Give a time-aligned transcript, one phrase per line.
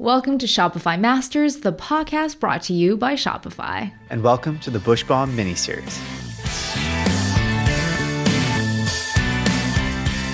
[0.00, 3.92] Welcome to Shopify Masters, the podcast brought to you by Shopify.
[4.08, 6.00] And welcome to the Bushbalm miniseries.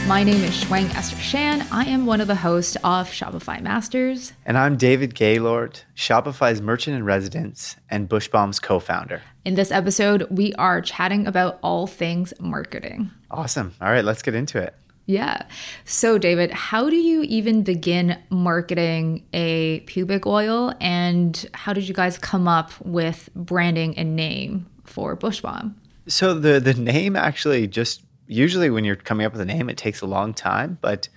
[0.07, 1.67] My name is Shwang Esther Shan.
[1.73, 4.33] I am one of the hosts of Shopify Masters.
[4.45, 9.21] And I'm David Gaylord, Shopify's merchant in residence and Bushbalm's co founder.
[9.45, 13.11] In this episode, we are chatting about all things marketing.
[13.33, 13.75] Awesome.
[13.81, 14.77] All right, let's get into it.
[15.07, 15.43] Yeah.
[15.85, 20.75] So, David, how do you even begin marketing a pubic oil?
[20.81, 25.75] And how did you guys come up with branding and name for Bushbalm?
[26.09, 29.77] So, the, the name actually just usually when you're coming up with a name, it
[29.77, 30.79] takes a long time.
[30.81, 31.09] But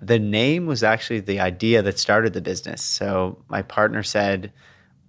[0.00, 2.80] the name was actually the idea that started the business.
[2.82, 4.52] So, my partner said,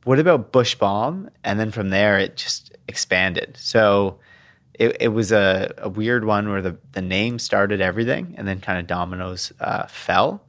[0.05, 1.29] What about Bushbalm?
[1.43, 3.57] And then from there, it just expanded.
[3.59, 4.17] So,
[4.73, 8.59] it, it was a, a weird one where the, the name started everything and then
[8.59, 10.43] kind of dominoes uh, fell.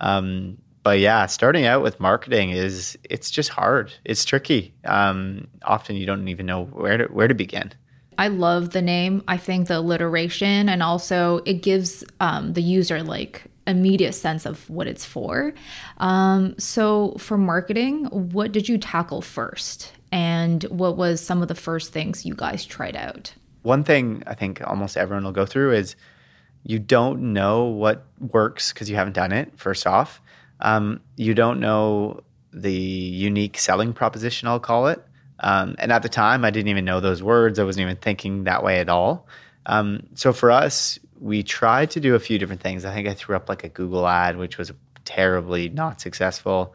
[0.00, 3.92] Um, but yeah, starting out with marketing is it's just hard.
[4.04, 4.74] It's tricky.
[4.84, 7.72] Um, often you don't even know where to where to begin.
[8.18, 9.24] I love the name.
[9.26, 14.68] I think the alliteration and also it gives um, the user like immediate sense of
[14.68, 15.54] what it's for.
[15.96, 21.54] Um, so for marketing, what did you tackle first, and what was some of the
[21.54, 23.34] first things you guys tried out?
[23.64, 25.96] One thing I think almost everyone will go through is
[26.64, 30.20] you don't know what works because you haven't done it, first off.
[30.60, 35.02] Um, you don't know the unique selling proposition, I'll call it.
[35.40, 37.58] Um, and at the time, I didn't even know those words.
[37.58, 39.26] I wasn't even thinking that way at all.
[39.64, 42.84] Um, so for us, we tried to do a few different things.
[42.84, 44.72] I think I threw up like a Google ad, which was
[45.06, 46.74] terribly not successful.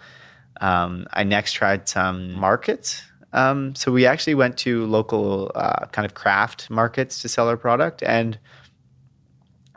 [0.59, 6.05] Um, I next tried some markets um, so we actually went to local uh, kind
[6.05, 8.39] of craft markets to sell our product, and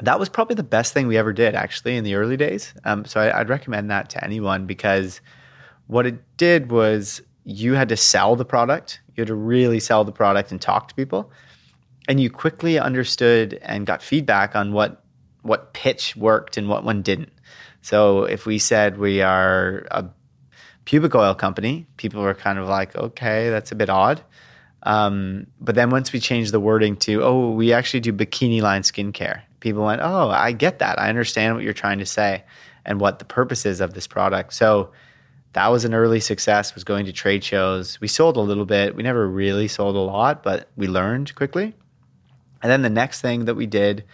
[0.01, 2.75] that was probably the best thing we ever did actually in the early days.
[2.85, 5.21] Um, so I, I'd recommend that to anyone because
[5.87, 9.01] what it did was you had to sell the product.
[9.15, 11.31] You had to really sell the product and talk to people,
[12.09, 15.05] and you quickly understood and got feedback on what
[15.43, 17.33] what pitch worked and what one didn't.
[17.83, 20.05] So if we said we are a
[20.85, 24.23] pubic oil company, people were kind of like, okay, that's a bit odd.
[24.83, 28.83] Um, but then once we changed the wording to, oh, we actually do bikini line
[28.83, 30.99] skincare, people went, oh, I get that.
[30.99, 32.45] I understand what you're trying to say
[32.85, 34.53] and what the purpose is of this product.
[34.55, 34.91] So
[35.53, 38.01] that was an early success, was going to trade shows.
[38.01, 38.97] We sold a little bit.
[38.97, 41.75] We never really sold a lot, but we learned quickly.
[42.61, 44.05] And then the next thing that we did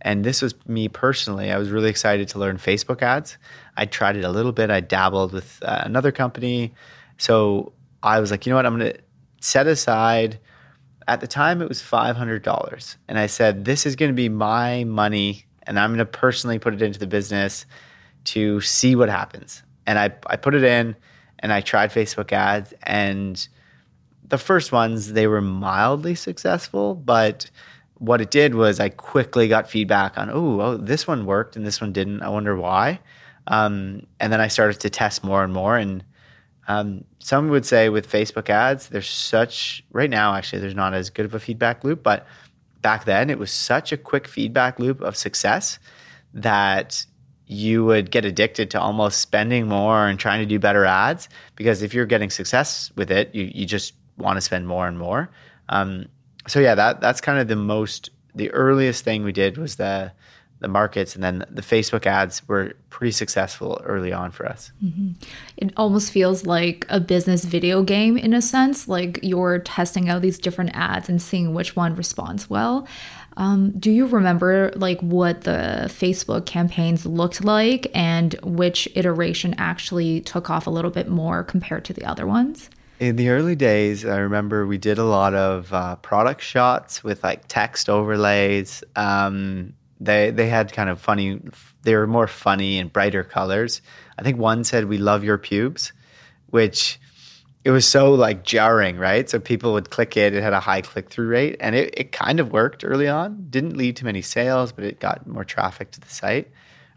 [0.00, 1.50] and this was me personally.
[1.50, 3.36] I was really excited to learn Facebook ads.
[3.78, 4.70] I tried it a little bit.
[4.70, 6.74] I dabbled with uh, another company.
[7.16, 7.72] So
[8.02, 8.66] I was like, you know what?
[8.66, 8.98] I'm going to
[9.40, 10.40] set aside.
[11.06, 12.96] At the time, it was $500.
[13.06, 15.46] And I said, this is going to be my money.
[15.62, 17.66] And I'm going to personally put it into the business
[18.24, 19.62] to see what happens.
[19.86, 20.96] And I, I put it in
[21.38, 22.74] and I tried Facebook ads.
[22.82, 23.48] And
[24.26, 27.48] the first ones, they were mildly successful, but
[27.94, 31.64] what it did was I quickly got feedback on, oh, oh, this one worked and
[31.64, 32.22] this one didn't.
[32.22, 33.00] I wonder why.
[33.48, 35.76] Um, and then I started to test more and more.
[35.76, 36.04] And
[36.68, 41.10] um, some would say with Facebook ads, there's such, right now, actually, there's not as
[41.10, 42.02] good of a feedback loop.
[42.02, 42.26] But
[42.82, 45.78] back then, it was such a quick feedback loop of success
[46.34, 47.04] that
[47.46, 51.82] you would get addicted to almost spending more and trying to do better ads because
[51.82, 55.30] if you're getting success with it, you, you just want to spend more and more.
[55.70, 56.06] Um,
[56.46, 60.12] so yeah, that that's kind of the most the earliest thing we did was the
[60.60, 64.72] the markets and then the Facebook ads were pretty successful early on for us.
[64.82, 65.12] Mm-hmm.
[65.56, 70.22] It almost feels like a business video game in a sense, like you're testing out
[70.22, 72.88] these different ads and seeing which one responds well.
[73.36, 80.20] Um, do you remember like what the Facebook campaigns looked like and which iteration actually
[80.22, 82.68] took off a little bit more compared to the other ones?
[82.98, 87.22] In the early days, I remember we did a lot of uh, product shots with
[87.22, 88.82] like text overlays.
[88.96, 91.40] Um, they they had kind of funny.
[91.82, 93.82] They were more funny and brighter colors.
[94.18, 95.92] I think one said "We love your pubes,"
[96.46, 96.98] which
[97.64, 99.28] it was so like jarring, right?
[99.28, 100.34] So people would click it.
[100.34, 103.46] It had a high click through rate, and it, it kind of worked early on.
[103.50, 106.50] Didn't lead to many sales, but it got more traffic to the site.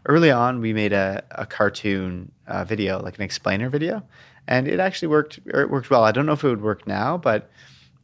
[0.06, 4.02] Early on, we made a, a cartoon uh, video, like an explainer video,
[4.48, 5.40] and it actually worked.
[5.46, 6.04] It worked well.
[6.04, 7.50] I don't know if it would work now, but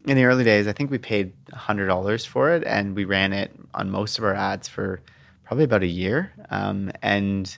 [0.07, 3.33] in the early days, I think we paid hundred dollars for it, and we ran
[3.33, 5.03] it on most of our ads for
[5.45, 6.33] probably about a year.
[6.51, 7.57] Um, and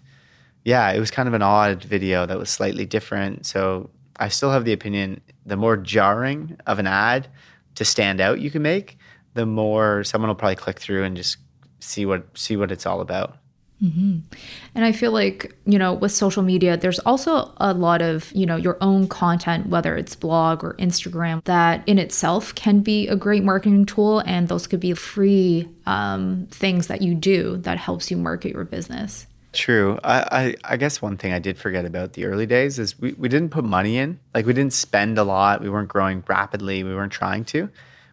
[0.64, 3.46] yeah, it was kind of an odd video that was slightly different.
[3.46, 7.28] So I still have the opinion: the more jarring of an ad
[7.76, 8.98] to stand out you can make,
[9.34, 11.38] the more someone will probably click through and just
[11.80, 13.36] see what see what it's all about.
[13.82, 18.44] And I feel like, you know, with social media, there's also a lot of, you
[18.44, 23.16] know, your own content, whether it's blog or Instagram, that in itself can be a
[23.16, 24.20] great marketing tool.
[24.20, 28.64] And those could be free um, things that you do that helps you market your
[28.64, 29.26] business.
[29.52, 29.98] True.
[30.04, 33.14] I, I, I guess one thing I did forget about the early days is we,
[33.14, 34.20] we didn't put money in.
[34.34, 35.60] Like we didn't spend a lot.
[35.60, 36.84] We weren't growing rapidly.
[36.84, 37.68] We weren't trying to.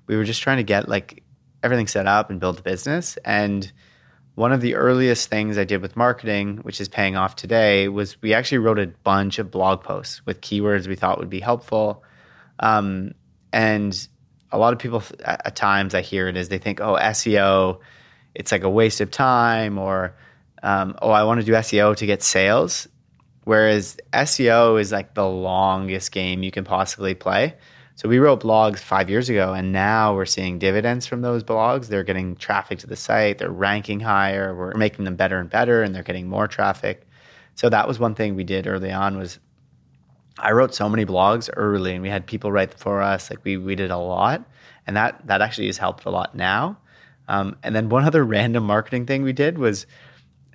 [0.07, 1.23] We were just trying to get like
[1.61, 3.17] everything set up and build the business.
[3.17, 3.71] And
[4.37, 8.21] one of the earliest things I did with marketing, which is paying off today, was
[8.21, 12.03] we actually wrote a bunch of blog posts with keywords we thought would be helpful.
[12.59, 13.15] Um,
[13.51, 14.07] and
[14.51, 17.79] a lot of people at, times I hear it as they think, oh, SEO,
[18.35, 20.15] it's like a waste of time or
[20.61, 22.87] um, oh, I want to do SEO to get sales.
[23.43, 27.55] Whereas SEO is like the longest game you can possibly play.
[27.97, 31.88] So we wrote blogs five years ago, and now we're seeing dividends from those blogs.
[31.88, 35.81] They're getting traffic to the site, they're ranking higher, we're making them better and better,
[35.81, 37.07] and they're getting more traffic.
[37.55, 39.39] So that was one thing we did early on was
[40.38, 43.31] I wrote so many blogs early, and we had people write for us.
[43.31, 44.47] Like we we did a lot,
[44.85, 46.77] and that that actually has helped a lot now.
[47.27, 49.88] Um, and then one other random marketing thing we did was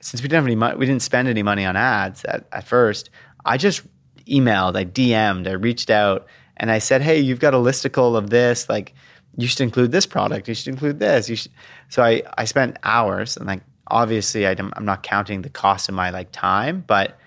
[0.01, 2.69] since we didn't have any money, we didn't spend any money on ads at, at
[2.69, 3.11] first.
[3.45, 3.83] I just
[4.27, 6.29] emailed, I DM'd, I reached out,
[6.63, 8.69] and I said, "Hey, you've got a listicle of this.
[8.69, 8.95] Like,
[9.37, 10.49] you should include this product.
[10.49, 11.29] You should include this.
[11.29, 11.53] You should."
[11.91, 15.95] So I I spent hours, and like obviously I am not counting the cost of
[15.97, 17.19] my like time, but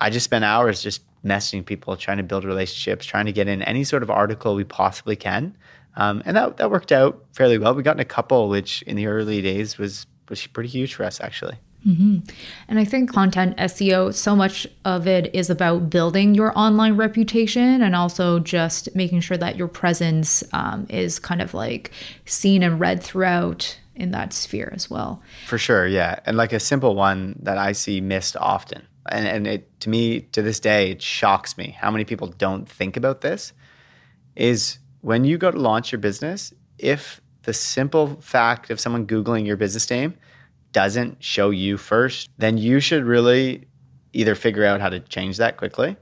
[0.00, 3.62] I just spent hours just messaging people, trying to build relationships, trying to get in
[3.62, 5.56] any sort of article we possibly can,
[5.96, 7.74] um, and that that worked out fairly well.
[7.74, 11.04] We got in a couple, which in the early days was was pretty huge for
[11.04, 11.56] us actually.
[11.86, 12.18] Mm-hmm.
[12.68, 17.82] And I think content SEO, so much of it is about building your online reputation
[17.82, 21.90] and also just making sure that your presence um, is kind of like
[22.24, 25.22] seen and read throughout in that sphere as well.
[25.46, 26.20] For sure, yeah.
[26.24, 28.86] And like a simple one that I see missed often.
[29.10, 32.68] And, and it to me to this day it shocks me how many people don't
[32.68, 33.52] think about this
[34.36, 39.44] is when you go to launch your business if the simple fact of someone googling
[39.44, 40.14] your business name
[40.72, 43.66] doesn't show you first, then you should really
[44.12, 45.96] either figure out how to change that quickly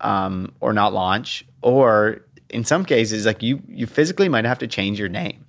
[0.00, 1.44] um, or not launch.
[1.62, 5.44] Or in some cases, like you, you physically might have to change your name.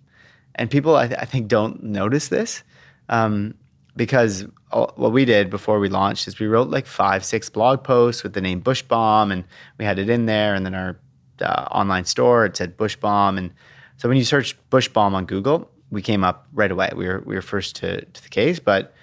[0.56, 2.64] And people, I, th- I think, don't notice this
[3.10, 3.54] um,
[3.96, 8.24] because what we did before we launched is we wrote like five, six blog posts
[8.24, 9.44] with the name Bushbalm, and
[9.78, 10.56] we had it in there.
[10.56, 11.00] And then our
[11.42, 13.38] uh, online store, it said Bushbalm.
[13.38, 13.54] And
[13.98, 16.90] so when you search Bushbalm on Google, we came up right away.
[16.96, 18.94] We were we were first to, to the case, but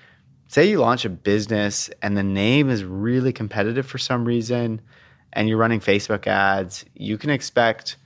[0.49, 4.81] say you launch a business and the name is really competitive for some reason
[5.33, 7.97] and you're running Facebook ads, you can expect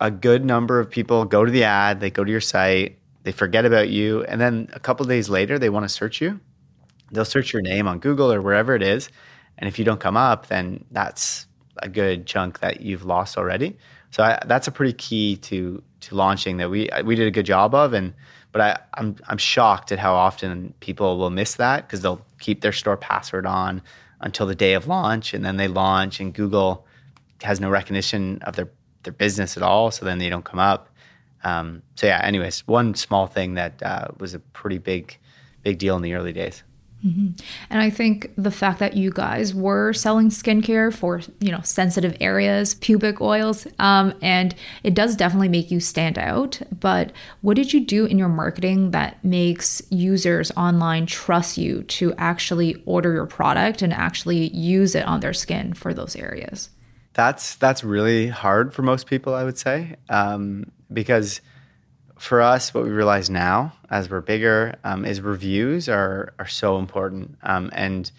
[0.00, 3.32] a good number of people go to the ad, they go to your site, they
[3.32, 6.40] forget about you, and then a couple days later they want to search you.
[7.12, 9.08] They'll search your name on Google or wherever it is,
[9.58, 11.46] and if you don't come up, then that's
[11.78, 13.76] a good chunk that you've lost already.
[14.12, 17.46] So I, that's a pretty key to to launching that we we did a good
[17.46, 18.14] job of and
[18.52, 22.60] but I, I'm I'm shocked at how often people will miss that because they'll keep
[22.60, 23.82] their store password on
[24.20, 26.86] until the day of launch and then they launch and Google
[27.42, 28.70] has no recognition of their
[29.02, 30.90] their business at all so then they don't come up.
[31.42, 35.18] Um, so yeah anyways one small thing that uh, was a pretty big
[35.62, 36.62] big deal in the early days
[37.04, 37.30] Mm-hmm.
[37.68, 42.16] And I think the fact that you guys were selling skincare for, you know, sensitive
[42.20, 44.54] areas, pubic oils, um, and
[44.84, 46.60] it does definitely make you stand out.
[46.78, 52.14] But what did you do in your marketing that makes users online trust you to
[52.18, 56.70] actually order your product and actually use it on their skin for those areas?
[57.14, 61.40] That's that's really hard for most people, I would say, um, because
[62.22, 66.78] for us, what we realize now as we're bigger um, is reviews are are so
[66.78, 68.12] important, um, and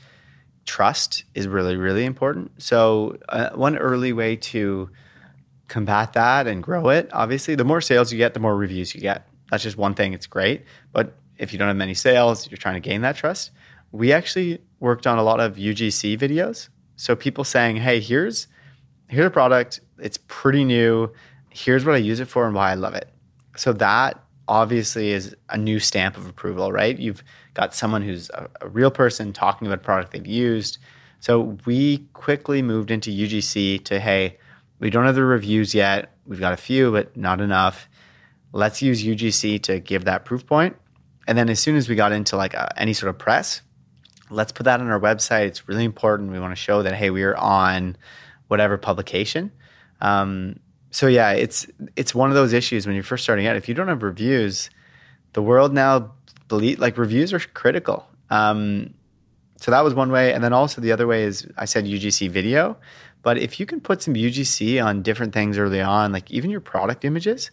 [0.65, 2.51] trust is really really important.
[2.61, 4.89] So uh, one early way to
[5.69, 8.99] combat that and grow it, obviously, the more sales you get, the more reviews you
[8.99, 9.25] get.
[9.49, 10.11] That's just one thing.
[10.11, 13.51] It's great, but if you don't have many sales, you're trying to gain that trust.
[13.93, 16.67] We actually worked on a lot of UGC videos.
[16.97, 18.47] So people saying, "Hey, here's
[19.07, 19.79] here's a product.
[19.97, 21.13] It's pretty new.
[21.51, 23.12] Here's what I use it for and why I love it."
[23.55, 26.97] So that obviously is a new stamp of approval, right?
[26.97, 30.79] You've got someone who's a, a, real person talking about a product they've used.
[31.19, 34.37] So we quickly moved into UGC to hey,
[34.79, 36.13] we don't have the reviews yet.
[36.25, 37.87] We've got a few, but not enough.
[38.51, 40.75] Let's use UGC to give that proof point.
[41.27, 43.61] And then as soon as we got into like a, any sort of press,
[44.29, 45.47] let's put that on our website.
[45.47, 46.31] It's really important.
[46.31, 47.95] We want to show that hey, we are on
[48.47, 49.51] whatever publication.
[50.01, 50.59] Um,
[50.93, 53.55] so yeah, it's it's one of those issues when you're first starting out.
[53.55, 54.69] If you don't have reviews,
[55.33, 56.11] the world now
[56.47, 58.07] believe like reviews are critical.
[58.29, 58.93] Um,
[59.55, 60.33] so that was one way.
[60.33, 62.77] And then also the other way is I said UGC video.
[63.23, 66.59] But if you can put some UGC on different things early on, like even your
[66.59, 67.49] product images,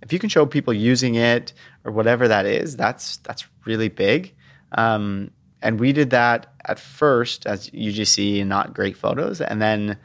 [0.00, 1.52] if you can show people using it
[1.84, 4.34] or whatever that is, that's that's really big.
[4.72, 5.30] Um,
[5.60, 9.98] and we did that at first as UGC and not great photos, and then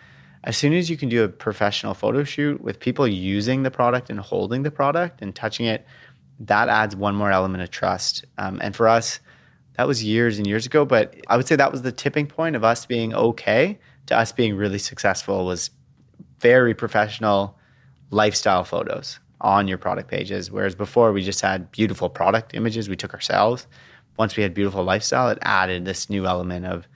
[0.43, 4.09] as soon as you can do a professional photo shoot with people using the product
[4.09, 5.85] and holding the product and touching it,
[6.39, 8.25] that adds one more element of trust.
[8.37, 9.19] Um, and for us,
[9.77, 12.55] that was years and years ago, but I would say that was the tipping point
[12.55, 15.71] of us being okay to us being really successful was
[16.39, 17.57] very professional
[18.09, 20.51] lifestyle photos on your product pages.
[20.51, 23.67] Whereas before we just had beautiful product images we took ourselves.
[24.17, 26.87] Once we had beautiful lifestyle, it added this new element of,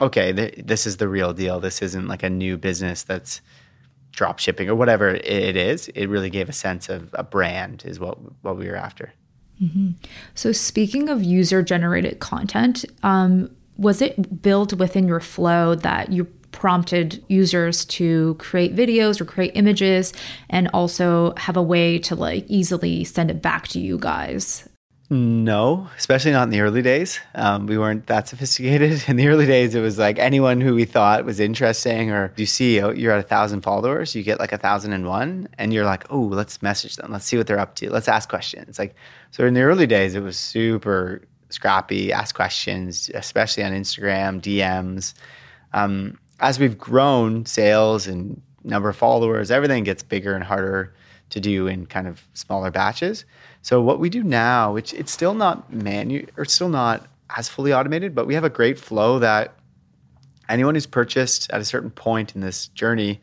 [0.00, 1.60] okay, th- this is the real deal.
[1.60, 3.40] This isn't like a new business that's
[4.12, 5.88] drop shipping or whatever it is.
[5.88, 9.12] It really gave a sense of a brand is what what we were after.
[9.62, 9.90] Mm-hmm.
[10.34, 16.24] So, speaking of user generated content, um, was it built within your flow that you
[16.50, 20.12] prompted users to create videos or create images
[20.48, 24.67] and also have a way to like easily send it back to you guys?
[25.10, 27.18] No, especially not in the early days.
[27.34, 29.02] Um, we weren't that sophisticated.
[29.08, 32.44] In the early days, it was like anyone who we thought was interesting, or you
[32.44, 35.72] see oh, you're at a thousand followers, you get like a thousand and one, and
[35.72, 38.78] you're like, oh, let's message them, let's see what they're up to, let's ask questions.
[38.78, 38.94] Like,
[39.30, 45.14] so in the early days, it was super scrappy, ask questions, especially on Instagram, DMs.
[45.72, 50.92] Um, as we've grown sales and number of followers, everything gets bigger and harder
[51.30, 53.24] to do in kind of smaller batches.
[53.62, 57.72] So what we do now, which it's still not manu or still not as fully
[57.72, 59.54] automated, but we have a great flow that
[60.48, 63.20] anyone who's purchased at a certain point in this journey,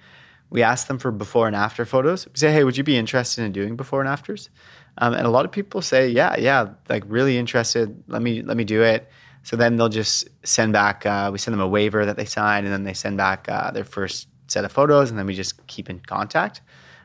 [0.49, 2.27] we ask them for before and after photos.
[2.27, 4.49] We say, hey, would you be interested in doing before and afters?
[4.97, 8.03] Um, and a lot of people say, yeah, yeah, like really interested.
[8.07, 9.09] Let me let me do it.
[9.43, 11.05] So then they'll just send back.
[11.05, 13.71] Uh, we send them a waiver that they sign, and then they send back uh,
[13.71, 16.61] their first set of photos, and then we just keep in contact.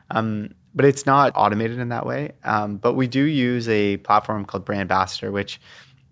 [0.09, 2.31] Um, but it's not automated in that way.
[2.43, 5.59] Um, but we do use a platform called Brandbassador, which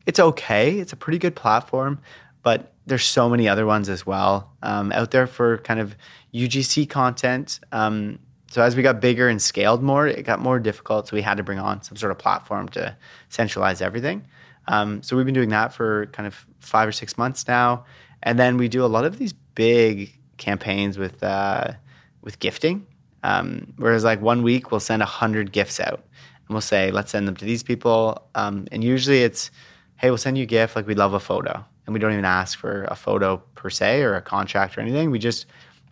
[0.05, 0.79] it's okay.
[0.79, 1.99] It's a pretty good platform,
[2.43, 5.95] but there's so many other ones as well um, out there for kind of
[6.33, 7.59] UGC content.
[7.71, 11.07] Um, so as we got bigger and scaled more, it got more difficult.
[11.07, 12.95] So we had to bring on some sort of platform to
[13.29, 14.25] centralize everything.
[14.67, 17.85] Um, so we've been doing that for kind of five or six months now,
[18.21, 21.73] and then we do a lot of these big campaigns with uh,
[22.21, 22.85] with gifting.
[23.23, 27.27] Um, whereas like one week we'll send hundred gifts out, and we'll say let's send
[27.27, 28.27] them to these people.
[28.35, 29.51] Um, and usually it's,
[29.97, 30.75] hey, we'll send you a gift.
[30.75, 34.01] Like we love a photo, and we don't even ask for a photo per se
[34.01, 35.11] or a contract or anything.
[35.11, 35.45] We just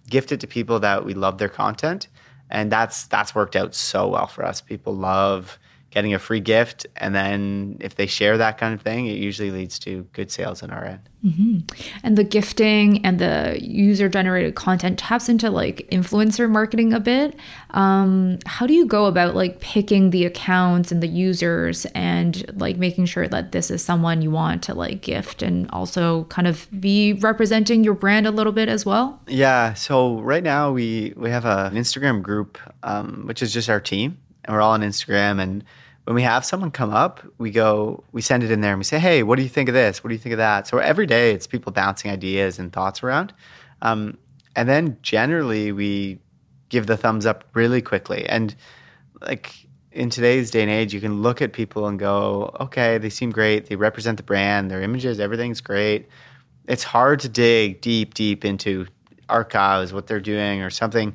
[0.10, 2.08] gift it to people that we love their content,
[2.50, 4.62] and that's that's worked out so well for us.
[4.62, 6.86] People love getting a free gift.
[6.98, 10.62] And then if they share that kind of thing, it usually leads to good sales
[10.62, 11.00] on our end.
[11.26, 11.60] Mm-hmm.
[12.04, 17.36] And the gifting and the user generated content taps into like influencer marketing a bit.
[17.72, 22.78] Um, how do you go about like picking the accounts and the users and like
[22.78, 26.68] making sure that this is someone you want to like gift and also kind of
[26.80, 29.22] be representing your brand a little bit as well?
[29.28, 29.74] Yeah.
[29.74, 33.80] So right now we we have a, an Instagram group, um, which is just our
[33.80, 34.18] team
[34.48, 35.42] and we're all on Instagram.
[35.42, 35.64] And
[36.06, 38.86] when we have someone come up, we go, we send it in there and we
[38.86, 40.04] say, hey, what do you think of this?
[40.04, 40.66] What do you think of that?
[40.66, 43.34] So every day it's people bouncing ideas and thoughts around.
[43.82, 44.18] Um,
[44.56, 46.20] and then generally we
[46.70, 48.26] give the thumbs up really quickly.
[48.26, 48.56] And
[49.22, 49.54] like
[49.92, 53.30] in today's day and age, you can look at people and go, okay, they seem
[53.30, 53.66] great.
[53.66, 56.08] They represent the brand, their images, everything's great.
[56.68, 58.88] It's hard to dig deep, deep into
[59.28, 61.14] archives, what they're doing, or something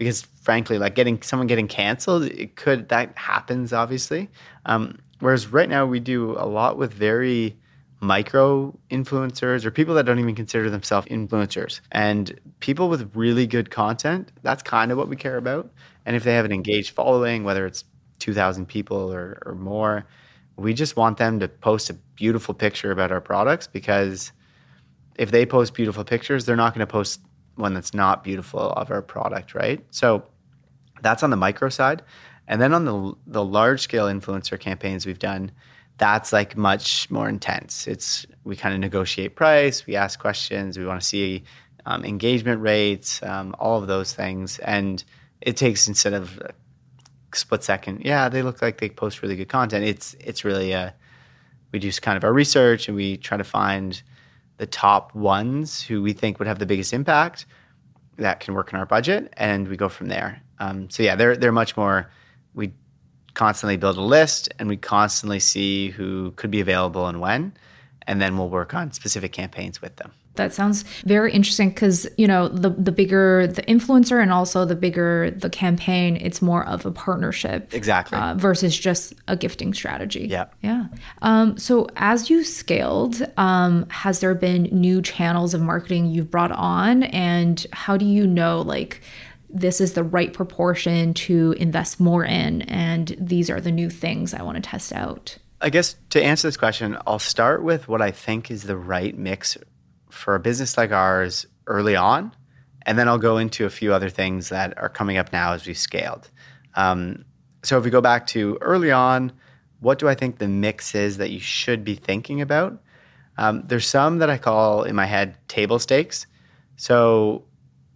[0.00, 4.28] because frankly, like getting someone getting canceled, it could that happens obviously.
[4.66, 7.56] Um, whereas right now we do a lot with very
[8.00, 13.70] micro influencers or people that don't even consider themselves influencers and people with really good
[13.70, 14.32] content.
[14.42, 15.70] That's kind of what we care about.
[16.04, 17.84] And if they have an engaged following, whether it's
[18.18, 20.04] 2,000 people or, or more,
[20.56, 24.32] we just want them to post a beautiful picture about our products because
[25.14, 27.20] if they post beautiful pictures, they're not going to post
[27.54, 29.86] one that's not beautiful of our product, right?
[29.92, 30.24] So
[31.02, 32.02] that's on the micro side.
[32.48, 35.52] And then on the the large scale influencer campaigns we've done,
[35.98, 37.86] that's like much more intense.
[37.86, 41.44] It's we kind of negotiate price, we ask questions, we want to see
[41.86, 45.04] um, engagement rates, um, all of those things, and
[45.40, 46.54] it takes instead of a
[47.34, 48.02] split second.
[48.04, 49.84] Yeah, they look like they post really good content.
[49.84, 50.94] It's it's really a
[51.72, 54.02] we do kind of our research and we try to find
[54.56, 57.46] the top ones who we think would have the biggest impact
[58.16, 60.42] that can work in our budget, and we go from there.
[60.60, 62.10] Um, so yeah, they're they're much more.
[62.54, 62.72] We
[63.34, 67.54] constantly build a list, and we constantly see who could be available and when,
[68.06, 70.12] and then we'll work on specific campaigns with them.
[70.36, 74.76] That sounds very interesting because you know the the bigger the influencer and also the
[74.76, 78.16] bigger the campaign, it's more of a partnership Exactly.
[78.16, 80.28] uh, versus just a gifting strategy.
[80.28, 80.46] Yeah.
[80.62, 80.86] yeah.
[81.20, 86.52] Um, so as you scaled, um, has there been new channels of marketing you've brought
[86.52, 89.02] on, and how do you know like?
[89.52, 94.32] This is the right proportion to invest more in, and these are the new things
[94.32, 95.38] I want to test out.
[95.60, 99.16] I guess to answer this question, I'll start with what I think is the right
[99.16, 99.58] mix
[100.08, 102.34] for a business like ours early on,
[102.86, 105.66] and then I'll go into a few other things that are coming up now as
[105.66, 106.30] we've scaled.
[106.74, 107.24] Um,
[107.62, 109.32] so if we go back to early on,
[109.80, 112.80] what do I think the mix is that you should be thinking about?
[113.36, 116.26] Um, there's some that I call in my head table stakes.
[116.76, 117.44] So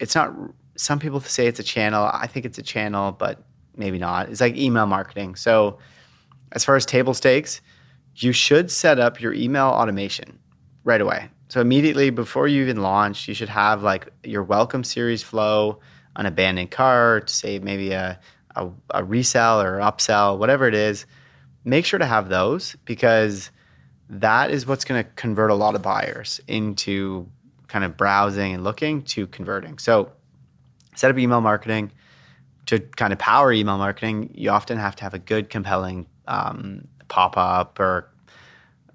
[0.01, 0.35] it's not.
[0.77, 2.09] Some people say it's a channel.
[2.13, 3.43] I think it's a channel, but
[3.77, 4.29] maybe not.
[4.29, 5.37] It's like email marketing.
[5.37, 5.79] So
[6.53, 7.61] as far as table stakes,
[8.17, 10.39] you should set up your email automation
[10.85, 11.29] right away.
[11.49, 15.81] So immediately before you even launch, you should have like your welcome series flow,
[16.17, 18.19] an abandoned cart, say maybe a,
[18.57, 21.07] a, a resell or upsell, whatever it is.
[21.65, 23.51] Make sure to have those because
[24.09, 27.29] that is what's going to convert a lot of buyers into
[27.69, 29.79] kind of browsing and looking to converting.
[29.79, 30.13] So
[30.95, 31.93] set up email marketing
[32.67, 34.31] to kind of power email marketing.
[34.35, 38.11] You often have to have a good, compelling um, pop up or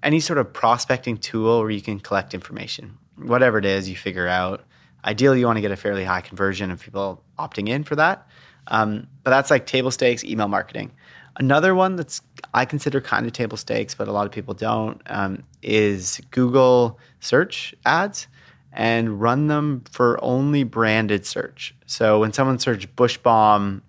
[0.02, 2.96] any sort of prospecting tool where you can collect information.
[3.16, 4.64] Whatever it is, you figure out.
[5.04, 8.26] Ideally, you want to get a fairly high conversion of people opting in for that.
[8.66, 10.92] Um, but that's like table stakes email marketing.
[11.36, 12.20] Another one that's
[12.52, 16.98] I consider kind of table stakes, but a lot of people don't, um, is Google
[17.20, 18.26] search ads
[18.72, 21.74] and run them for only branded search.
[21.86, 23.82] So when someone searches Bushbalm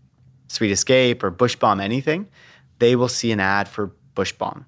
[0.47, 2.27] Sweet Escape or Bushbalm anything,
[2.79, 4.65] they will see an ad for Bushbalm.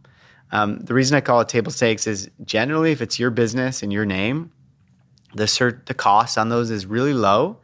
[0.51, 3.91] Um, the reason I call it table stakes is generally if it's your business and
[3.91, 4.51] your name,
[5.33, 7.57] the the cost on those is really low.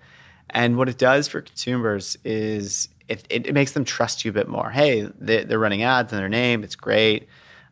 [0.50, 4.34] And what it does for consumers is it, it, it makes them trust you a
[4.34, 4.72] bit more.
[4.72, 6.64] Hey, they, they're running ads in their name.
[6.64, 7.28] It's great.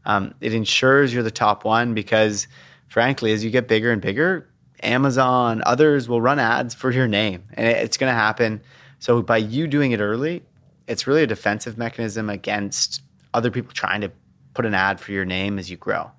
[0.06, 2.48] Um, it ensures you're the top one because,
[2.88, 4.48] frankly, as you get bigger and bigger,
[4.84, 8.62] Amazon, others will run ads for your name, and it's going to happen.
[9.00, 10.44] So by you doing it early,
[10.88, 13.02] it's really a defensive mechanism against
[13.34, 14.12] other people trying to
[14.54, 16.12] put an ad for your name as you grow.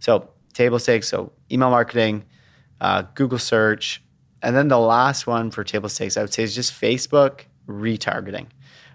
[0.00, 2.24] So table stakes, so email marketing,
[2.80, 4.02] uh, Google search,
[4.42, 8.46] and then the last one for table stakes, I would say, is just Facebook retargeting.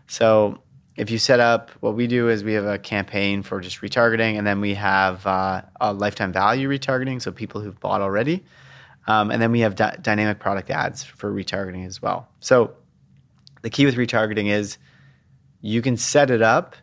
[0.07, 0.61] So
[0.95, 4.37] if you set up, what we do is we have a campaign for just retargeting,
[4.37, 8.43] and then we have uh, a lifetime value retargeting, so people who've bought already,
[9.09, 12.29] um, and then we have dynamic product ads for retargeting as well.
[12.39, 12.75] So
[13.63, 14.77] the key with retargeting is
[15.61, 16.75] you can set it up,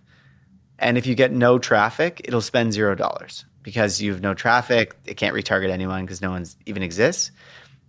[0.80, 4.96] and if you get no traffic, it'll spend zero dollars because you have no traffic.
[5.06, 7.30] It can't retarget anyone because no one's even exists.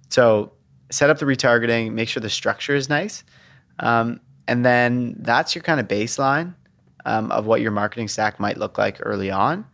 [0.09, 0.53] So
[0.91, 3.23] set up the retargeting, make sure the structure is nice.
[3.79, 6.53] Um, and then that's your kind of baseline
[7.05, 9.65] um, of what your marketing stack might look like early on.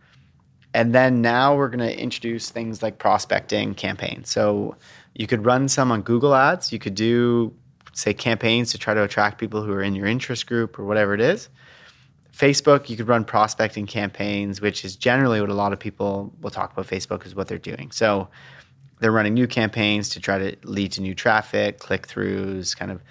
[0.74, 4.30] And then now we're going to introduce things like prospecting campaigns.
[4.30, 4.76] So
[5.14, 6.72] you could run some on Google Ads.
[6.72, 7.54] You could do,
[7.94, 11.14] say, campaigns to try to attract people who are in your interest group or whatever
[11.14, 11.50] it is.
[12.36, 16.50] Facebook, you could run prospecting campaigns, which is generally what a lot of people will
[16.50, 17.92] talk about Facebook is what they're doing.
[17.92, 18.28] So
[19.00, 23.04] they're running new campaigns to try to lead to new traffic, click throughs, kind of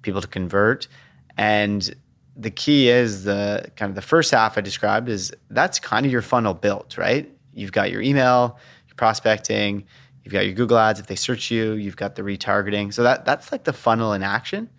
[0.00, 0.88] people to convert.
[1.36, 1.94] And
[2.36, 6.12] the key is the kind of the first half I described is that's kind of
[6.12, 7.30] your funnel built, right?
[7.52, 9.84] You've got your email, your prospecting,
[10.24, 10.98] you've got your Google ads.
[10.98, 12.92] If they search you, you've got the retargeting.
[12.94, 14.70] So that that's like the funnel in action.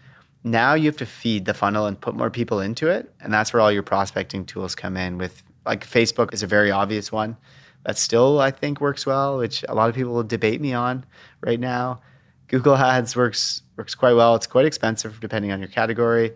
[0.43, 3.13] Now you have to feed the funnel and put more people into it.
[3.21, 6.71] And that's where all your prospecting tools come in with like Facebook is a very
[6.71, 7.37] obvious one
[7.85, 11.05] that still I think works well, which a lot of people will debate me on
[11.41, 12.01] right now.
[12.47, 14.35] Google Ads works works quite well.
[14.35, 16.33] It's quite expensive depending on your category.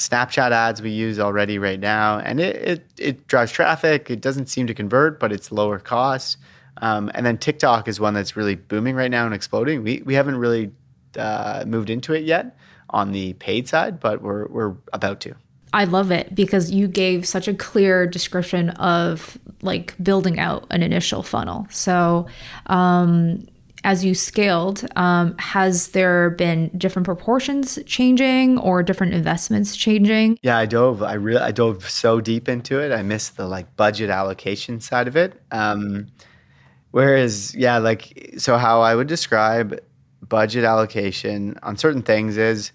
[0.00, 4.10] Snapchat ads we use already right now, and it, it, it drives traffic.
[4.10, 6.38] It doesn't seem to convert, but it's lower cost.
[6.78, 9.82] Um, and then TikTok is one that's really booming right now and exploding.
[9.82, 10.72] We we haven't really
[11.18, 12.56] uh, moved into it yet
[12.88, 15.34] on the paid side, but we're we're about to.
[15.72, 20.82] I love it because you gave such a clear description of like building out an
[20.82, 21.66] initial funnel.
[21.70, 22.26] So,
[22.66, 23.46] um,
[23.84, 30.38] as you scaled, um, has there been different proportions changing or different investments changing?
[30.42, 31.02] Yeah, I dove.
[31.02, 32.92] I really I dove so deep into it.
[32.92, 35.40] I missed the like budget allocation side of it.
[35.50, 36.08] Um,
[36.90, 39.78] whereas, yeah, like so, how I would describe
[40.28, 42.72] budget allocation on certain things is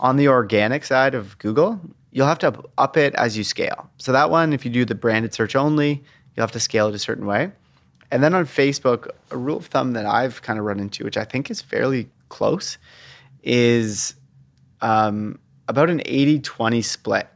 [0.00, 1.80] on the organic side of Google,
[2.12, 3.90] you'll have to up it as you scale.
[3.98, 6.94] So that one, if you do the branded search only, you'll have to scale it
[6.94, 7.52] a certain way.
[8.10, 11.16] And then on Facebook, a rule of thumb that I've kind of run into, which
[11.16, 12.78] I think is fairly close,
[13.42, 14.14] is
[14.80, 15.38] um,
[15.68, 17.28] about an 80 20 split.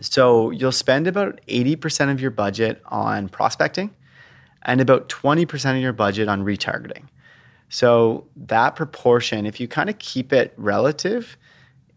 [0.00, 3.94] So you'll spend about 80% of your budget on prospecting
[4.62, 7.04] and about 20% of your budget on retargeting.
[7.68, 11.36] So that proportion, if you kind of keep it relative,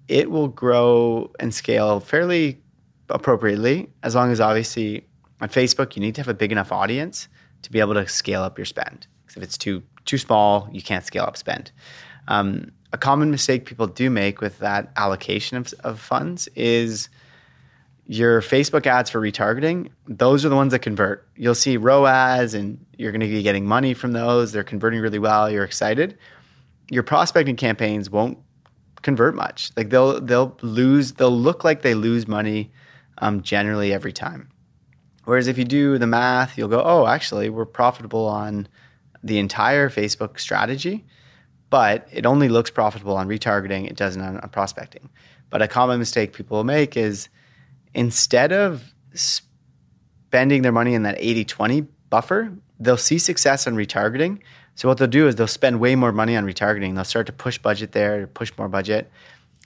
[0.07, 2.61] it will grow and scale fairly
[3.09, 5.05] appropriately as long as obviously
[5.41, 7.27] on Facebook you need to have a big enough audience
[7.63, 9.07] to be able to scale up your spend.
[9.21, 11.71] Because if it's too too small, you can't scale up spend.
[12.27, 17.09] Um, a common mistake people do make with that allocation of, of funds is
[18.09, 21.27] your Facebook ads for retargeting, those are the ones that convert.
[21.35, 24.51] You'll see ROAS and you're going to be getting money from those.
[24.51, 25.47] They're converting really well.
[25.47, 26.17] You're excited.
[26.89, 28.39] Your prospecting campaigns won't
[29.03, 29.69] convert much.
[29.77, 31.13] Like they'll they'll lose.
[31.13, 32.71] They'll look like they lose money
[33.19, 34.49] um, generally every time.
[35.29, 38.67] Whereas if you do the math, you'll go, oh, actually, we're profitable on
[39.21, 41.05] the entire Facebook strategy,
[41.69, 43.87] but it only looks profitable on retargeting.
[43.87, 45.07] It doesn't on, prospecting.
[45.51, 47.29] But a common mistake people make is
[47.93, 54.39] instead of spending their money in that 80 20 buffer, they'll see success on retargeting.
[54.73, 56.95] So what they'll do is they'll spend way more money on retargeting.
[56.95, 59.11] They'll start to push budget there, push more budget,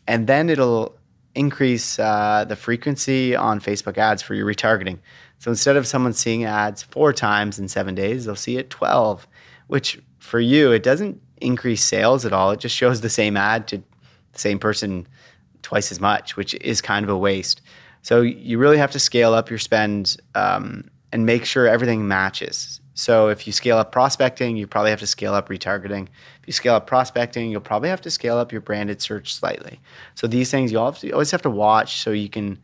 [0.10, 0.98] and then it'll
[1.36, 5.00] increase uh, the frequency on Facebook ads for your retargeting.
[5.44, 9.28] So instead of someone seeing ads four times in seven days, they'll see it 12,
[9.68, 12.52] which for you, it doesn't increase sales at all.
[12.52, 15.06] It just shows the same ad to the same person
[15.62, 17.62] twice as much, which is kind of a waste.
[18.04, 22.80] So you really have to scale up your spend um, and make sure everything matches.
[22.94, 26.04] So if you scale up prospecting, you probably have to scale up retargeting.
[26.40, 29.82] If you scale up prospecting, you'll probably have to scale up your branded search slightly.
[30.16, 32.60] So these things you always have to watch so you can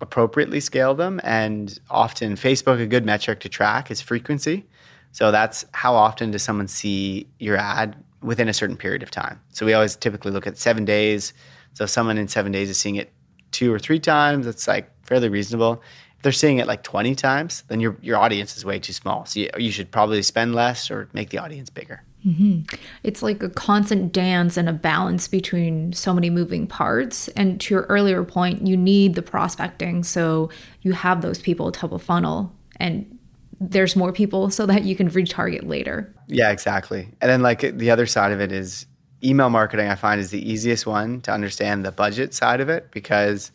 [0.00, 1.20] appropriately scale them.
[1.24, 4.66] And often Facebook, a good metric to track is frequency.
[5.12, 9.40] So that's how often does someone see your ad within a certain period of time.
[9.50, 11.32] So we always typically look at seven days.
[11.74, 13.12] So if someone in seven days is seeing it
[13.52, 15.82] two or three times, that's like fairly reasonable.
[16.16, 19.24] If they're seeing it like 20 times, then your, your audience is way too small.
[19.24, 22.02] So you, you should probably spend less or make the audience bigger.
[22.26, 22.76] Mm-hmm.
[23.02, 27.28] It's like a constant dance and a balance between so many moving parts.
[27.28, 30.02] And to your earlier point, you need the prospecting.
[30.02, 30.50] So
[30.82, 33.18] you have those people top of funnel and
[33.60, 36.14] there's more people so that you can retarget later.
[36.28, 37.08] Yeah, exactly.
[37.20, 38.86] And then like the other side of it is
[39.24, 42.90] email marketing I find is the easiest one to understand the budget side of it
[42.92, 43.50] because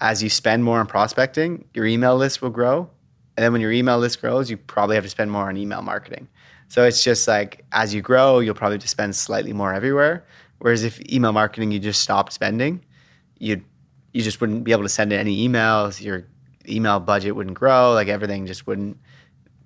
[0.00, 2.90] as you spend more on prospecting, your email list will grow.
[3.36, 5.82] And then when your email list grows, you probably have to spend more on email
[5.82, 6.28] marketing.
[6.68, 10.26] So it's just like as you grow, you'll probably to spend slightly more everywhere.
[10.58, 12.84] Whereas if email marketing you just stopped spending,
[13.38, 13.64] you'd
[14.12, 16.02] you just wouldn't be able to send any emails.
[16.02, 16.26] Your
[16.68, 17.92] email budget wouldn't grow.
[17.92, 18.96] Like everything just wouldn't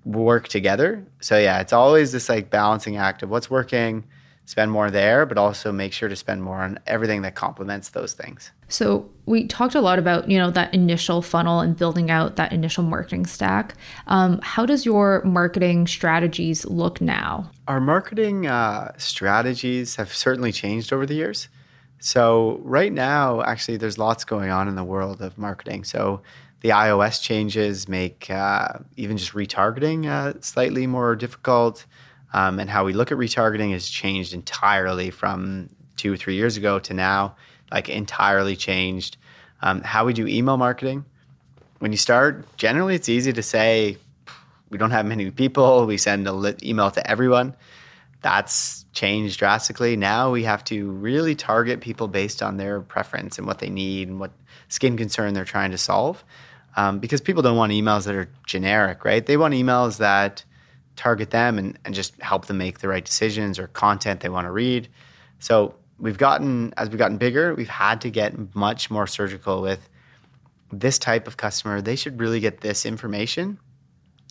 [0.05, 1.05] work together.
[1.21, 4.03] So yeah, it's always this like balancing act of what's working,
[4.45, 8.13] spend more there, but also make sure to spend more on everything that complements those
[8.13, 8.51] things.
[8.67, 12.51] So we talked a lot about you know that initial funnel and building out that
[12.51, 13.75] initial marketing stack.
[14.07, 17.51] Um, how does your marketing strategies look now?
[17.67, 21.47] Our marketing uh, strategies have certainly changed over the years.
[21.99, 25.83] So right now, actually, there's lots going on in the world of marketing.
[25.83, 26.21] So
[26.61, 31.85] the iOS changes make uh, even just retargeting uh, slightly more difficult.
[32.33, 36.57] Um, and how we look at retargeting has changed entirely from two or three years
[36.57, 37.35] ago to now,
[37.71, 39.17] like entirely changed.
[39.61, 41.05] Um, how we do email marketing,
[41.79, 43.97] when you start, generally it's easy to say,
[44.69, 47.55] we don't have many people, we send an email to everyone.
[48.21, 49.95] That's changed drastically.
[49.95, 54.07] Now we have to really target people based on their preference and what they need
[54.07, 54.31] and what
[54.69, 56.23] skin concern they're trying to solve.
[56.77, 59.25] Um, because people don't want emails that are generic, right?
[59.25, 60.45] They want emails that
[61.01, 64.45] target them and, and just help them make the right decisions or content they want
[64.45, 64.87] to read.
[65.39, 69.89] So we've gotten, as we've gotten bigger, we've had to get much more surgical with
[70.71, 71.81] this type of customer.
[71.81, 73.57] They should really get this information.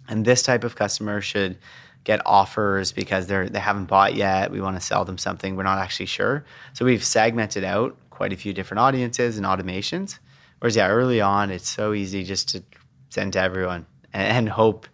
[0.09, 1.59] And this type of customer should
[2.05, 4.53] get offers because they're they haven't bought yet.
[4.53, 5.57] We want to sell them something.
[5.57, 6.45] We're not actually sure.
[6.73, 10.19] So we've segmented out quite a few different audiences and automations.
[10.61, 12.63] Whereas yeah, early on it's so easy just to
[13.11, 14.87] send to everyone and, hope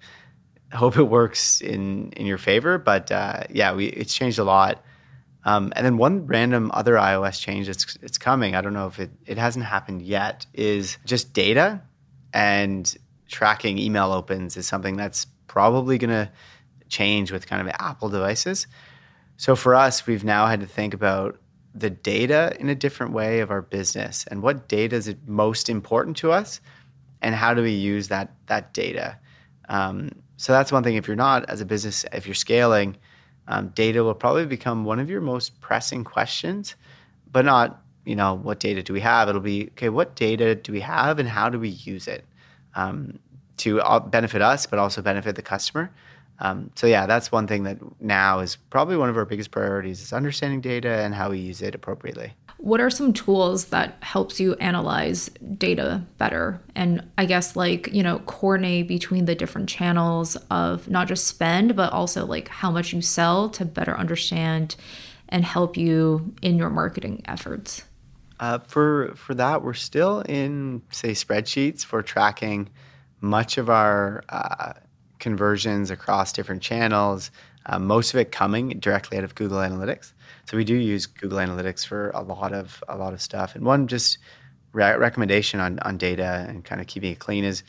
[0.73, 2.79] hope it works in in your favor.
[2.79, 4.83] But uh, yeah, we it's changed a lot.
[5.45, 8.57] Um, and then one random other iOS change that's it's coming.
[8.57, 10.47] I don't know if it it hasn't happened yet.
[10.55, 11.83] Is just data
[12.33, 12.97] and
[13.29, 16.31] tracking email opens is something that's probably going to
[16.89, 18.67] change with kind of Apple devices.
[19.37, 21.39] So for us, we've now had to think about
[21.75, 26.17] the data in a different way of our business and what data is most important
[26.17, 26.61] to us
[27.21, 29.19] and how do we use that that data
[29.69, 30.97] um, so that's one thing.
[30.97, 32.97] If you're not as a business, if you're scaling,
[33.49, 36.75] um, data will probably become one of your most pressing questions,
[37.31, 39.29] but not you know what data do we have.
[39.29, 39.89] It'll be okay.
[39.89, 42.25] What data do we have, and how do we use it
[42.75, 43.19] um,
[43.59, 45.91] to benefit us, but also benefit the customer.
[46.39, 50.03] Um, so yeah, that's one thing that now is probably one of our biggest priorities
[50.03, 52.35] is understanding data and how we use it appropriately.
[52.67, 58.03] What are some tools that helps you analyze data better and I guess like, you
[58.03, 62.93] know, coordinate between the different channels of not just spend but also like how much
[62.93, 64.75] you sell to better understand
[65.29, 67.85] and help you in your marketing efforts?
[68.41, 72.69] Uh, for for that, we're still in say spreadsheets for tracking
[73.21, 74.73] much of our uh,
[75.21, 77.31] conversions across different channels.
[77.67, 80.15] Uh, most of it coming directly out of Google Analytics.
[80.47, 83.55] So we do use Google Analytics for a lot of a lot of stuff.
[83.55, 84.19] And one just
[84.73, 87.63] re- recommendation on on data and kind of keeping it clean is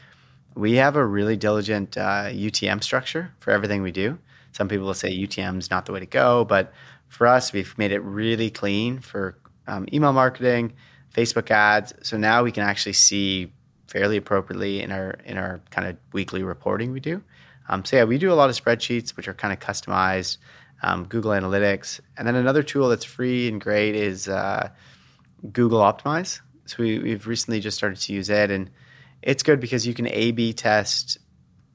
[0.56, 4.18] we have a really diligent uh, UTM structure for everything we do.
[4.52, 6.74] Some people will say UTM is not the way to go, but
[7.10, 9.38] for us, we've made it really clean for
[9.68, 10.74] um, email marketing,
[11.14, 11.94] Facebook ads.
[12.02, 13.54] So now we can actually see
[13.88, 17.22] fairly appropriately in our in our kind of weekly reporting we do.
[17.70, 20.38] Um, so yeah, we do a lot of spreadsheets which are kind of customized,
[20.82, 24.70] um, Google Analytics, and then another tool that's free and great is uh,
[25.52, 26.42] Google Optimize.
[26.66, 28.70] So we, have recently just started to use it, and
[29.22, 31.18] it's good because you can A/B test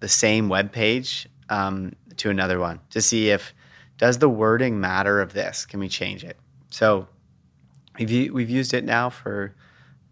[0.00, 3.54] the same web page um, to another one to see if
[3.98, 5.64] does the wording matter of this.
[5.64, 6.36] Can we change it?
[6.70, 7.08] So
[7.98, 9.54] we've we've used it now for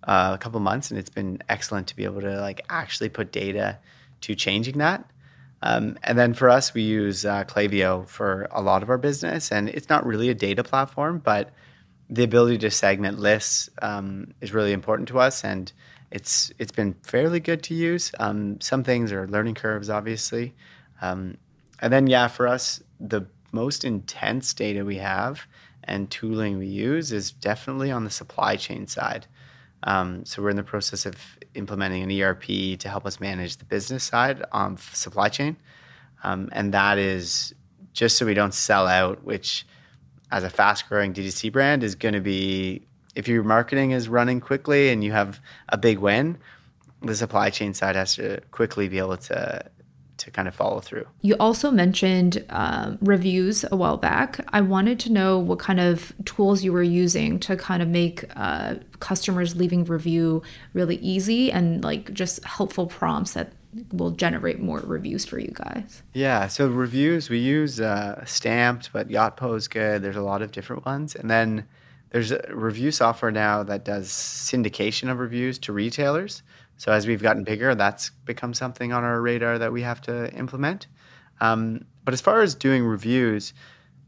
[0.05, 3.33] uh, a couple months, and it's been excellent to be able to like actually put
[3.33, 3.79] data
[4.23, 5.11] to changing that.
[5.63, 9.53] Um, and then for us, we use uh, Klaviyo for a lot of our business,
[9.53, 11.51] and it's not really a data platform, but
[12.09, 15.73] the ability to segment lists um, is really important to us, and
[16.11, 18.11] it's it's been fairly good to use.
[18.19, 20.55] Um, some things are learning curves, obviously,
[21.03, 21.37] um,
[21.81, 25.47] and then yeah, for us, the most intense data we have
[25.85, 29.27] and tooling we use is definitely on the supply chain side.
[29.85, 31.17] Um, so we're in the process of
[31.55, 35.57] implementing an ERP to help us manage the business side of supply chain,
[36.23, 37.55] um, and that is
[37.93, 39.25] just so we don't sell out.
[39.25, 39.67] Which,
[40.31, 42.83] as a fast-growing DTC brand, is going to be
[43.15, 46.39] if your marketing is running quickly and you have a big win,
[47.03, 49.65] the supply chain side has to quickly be able to
[50.21, 51.07] to kind of follow through.
[51.23, 54.41] You also mentioned um, reviews a while back.
[54.53, 58.25] I wanted to know what kind of tools you were using to kind of make
[58.37, 63.53] uh, customers leaving review really easy and like just helpful prompts that
[63.93, 66.03] will generate more reviews for you guys.
[66.13, 70.03] Yeah, so reviews we use uh, stamped, but Yotpo is good.
[70.03, 71.67] There's a lot of different ones, and then
[72.11, 76.43] there's a review software now that does syndication of reviews to retailers.
[76.81, 80.33] So as we've gotten bigger, that's become something on our radar that we have to
[80.33, 80.87] implement.
[81.39, 83.53] Um, but as far as doing reviews,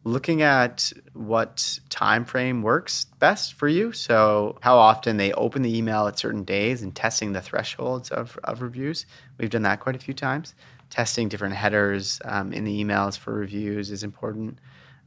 [0.05, 3.93] looking at what time frame works best for you.
[3.93, 8.39] So how often they open the email at certain days and testing the thresholds of,
[8.45, 9.05] of reviews.
[9.37, 10.55] We've done that quite a few times.
[10.89, 14.59] Testing different headers um, in the emails for reviews is important.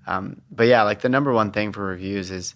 [0.06, 2.54] Um, but yeah, like the number one thing for reviews is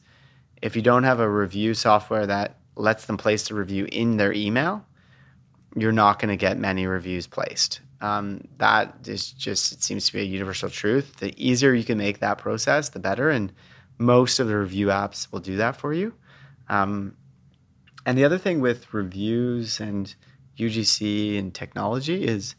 [0.61, 4.31] if you don't have a review software that lets them place the review in their
[4.31, 4.85] email,
[5.75, 7.81] you're not going to get many reviews placed.
[8.01, 11.17] Um, that is just, it seems to be a universal truth.
[11.17, 13.29] The easier you can make that process, the better.
[13.29, 13.51] And
[13.97, 16.13] most of the review apps will do that for you.
[16.69, 17.15] Um,
[18.05, 20.13] and the other thing with reviews and
[20.57, 22.55] UGC and technology is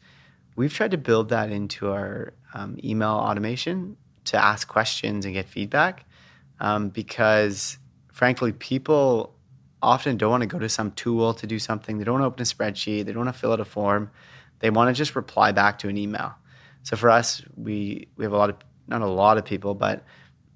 [0.56, 5.48] we've tried to build that into our um, email automation to ask questions and get
[5.48, 6.04] feedback
[6.60, 7.78] um, because,
[8.12, 9.34] frankly, people
[9.82, 11.98] often don't want to go to some tool to do something.
[11.98, 13.04] They don't want to open a spreadsheet.
[13.04, 14.10] They don't want to fill out a form.
[14.58, 16.34] They want to just reply back to an email.
[16.82, 18.56] So for us, we we have a lot of
[18.88, 20.04] not a lot of people, but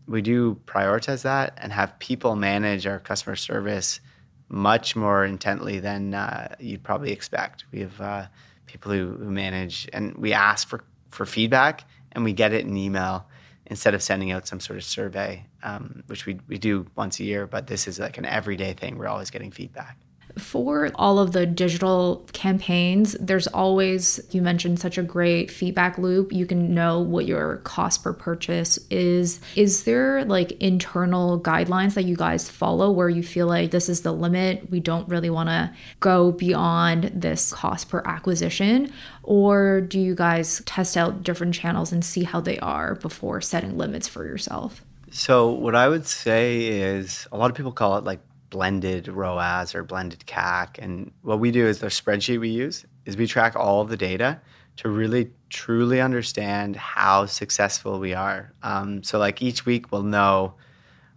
[0.06, 4.00] we do prioritize that and have people manage our customer service
[4.48, 7.64] much more intently than uh, you'd probably expect.
[7.72, 8.26] We have uh,
[8.66, 12.76] people who, who manage and we ask for, for feedback and we get it in
[12.76, 13.26] email
[13.66, 17.24] instead of sending out some sort of survey, um, which we, we do once a
[17.24, 18.98] year, but this is like an everyday thing.
[18.98, 19.98] We're always getting feedback.
[20.38, 26.32] For all of the digital campaigns, there's always, you mentioned such a great feedback loop.
[26.32, 29.40] You can know what your cost per purchase is.
[29.54, 34.00] Is there like internal guidelines that you guys follow where you feel like this is
[34.00, 34.70] the limit?
[34.70, 38.92] We don't really want to go beyond this cost per acquisition?
[39.22, 43.78] Or do you guys test out different channels and see how they are before setting
[43.78, 44.84] limits for yourself?
[45.12, 48.18] So, what I would say is a lot of people call it like
[48.54, 50.78] blended ROAS or blended CAC.
[50.78, 53.96] And what we do is the spreadsheet we use is we track all of the
[53.96, 54.40] data
[54.76, 58.52] to really truly understand how successful we are.
[58.62, 60.54] Um, so like each week we'll know,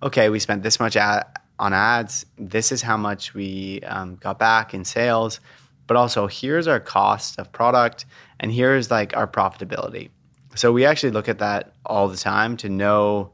[0.02, 1.28] okay, we spent this much ad-
[1.60, 2.26] on ads.
[2.40, 5.40] This is how much we um, got back in sales.
[5.86, 8.08] But also here's our cost of product,
[8.40, 10.10] and here's like our profitability.
[10.56, 13.30] So we actually look at that all the time to know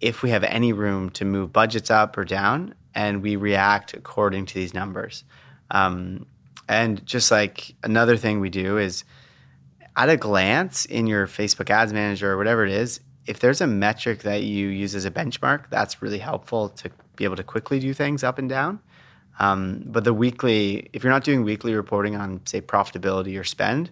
[0.00, 4.46] if we have any room to move budgets up or down, and we react according
[4.46, 5.24] to these numbers.
[5.70, 6.26] Um,
[6.68, 9.04] and just like another thing we do is
[9.96, 13.66] at a glance in your Facebook Ads Manager or whatever it is, if there's a
[13.66, 17.78] metric that you use as a benchmark, that's really helpful to be able to quickly
[17.78, 18.80] do things up and down.
[19.38, 23.90] Um, but the weekly, if you're not doing weekly reporting on, say, profitability or spend,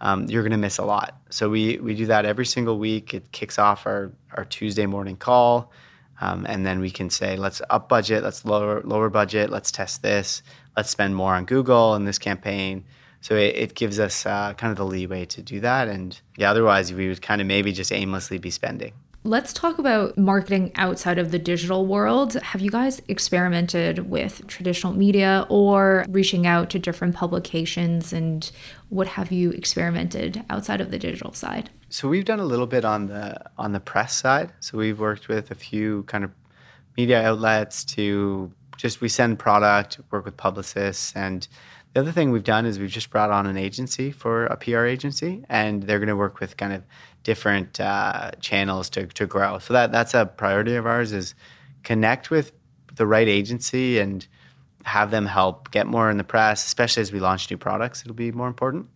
[0.00, 1.18] um, you're going to miss a lot.
[1.30, 3.14] So we we do that every single week.
[3.14, 5.72] It kicks off our our Tuesday morning call,
[6.20, 10.02] um, and then we can say, let's up budget, let's lower lower budget, let's test
[10.02, 10.42] this,
[10.76, 12.84] let's spend more on Google in this campaign.
[13.20, 16.50] So it, it gives us uh, kind of the leeway to do that, and yeah,
[16.50, 18.92] otherwise we would kind of maybe just aimlessly be spending.
[19.26, 22.34] Let's talk about marketing outside of the digital world.
[22.34, 28.48] Have you guys experimented with traditional media or reaching out to different publications and
[28.88, 31.70] what have you experimented outside of the digital side?
[31.88, 34.52] So we've done a little bit on the on the press side.
[34.60, 36.30] So we've worked with a few kind of
[36.96, 41.48] media outlets to just we send product, work with publicists and
[41.96, 44.84] the other thing we've done is we've just brought on an agency for a PR
[44.84, 46.82] agency, and they're going to work with kind of
[47.22, 49.58] different uh, channels to, to grow.
[49.60, 51.34] So that that's a priority of ours is
[51.84, 52.52] connect with
[52.96, 54.26] the right agency and
[54.84, 58.02] have them help get more in the press, especially as we launch new products.
[58.02, 58.88] It'll be more important.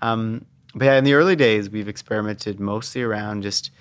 [0.00, 3.72] Um, but yeah, in the early days, we've experimented mostly around just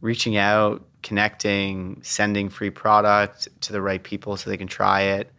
[0.00, 5.30] reaching out, connecting, sending free product to the right people so they can try it.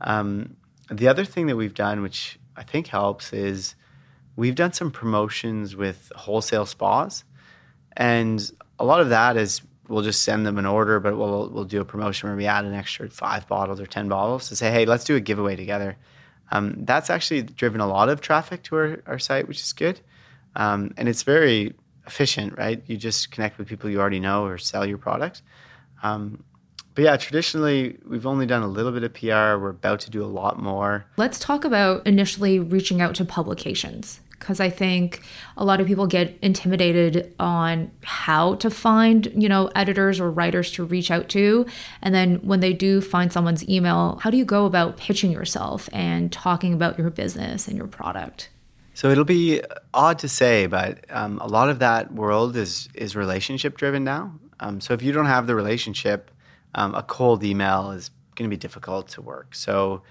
[0.00, 0.56] Um,
[0.90, 3.74] the other thing that we've done, which I think helps, is
[4.36, 7.24] we've done some promotions with wholesale spas,
[7.96, 11.64] and a lot of that is we'll just send them an order, but we'll we'll
[11.64, 14.70] do a promotion where we add an extra five bottles or ten bottles to say,
[14.70, 15.96] hey, let's do a giveaway together.
[16.52, 20.00] Um, that's actually driven a lot of traffic to our, our site, which is good,
[20.54, 21.74] um, and it's very
[22.06, 22.82] efficient, right?
[22.86, 25.42] You just connect with people you already know or sell your product.
[26.02, 26.44] Um,
[26.96, 29.60] but yeah, traditionally, we've only done a little bit of PR.
[29.60, 31.04] We're about to do a lot more.
[31.18, 35.22] Let's talk about initially reaching out to publications because I think
[35.58, 40.72] a lot of people get intimidated on how to find, you know, editors or writers
[40.72, 41.66] to reach out to.
[42.00, 45.90] And then when they do find someone's email, how do you go about pitching yourself
[45.92, 48.48] and talking about your business and your product?
[48.94, 49.60] So it'll be
[49.92, 54.32] odd to say, but um, a lot of that world is is relationship driven now.
[54.60, 56.30] Um, so if you don't have the relationship,
[56.76, 59.54] um, a cold email is going to be difficult to work.
[59.54, 60.02] So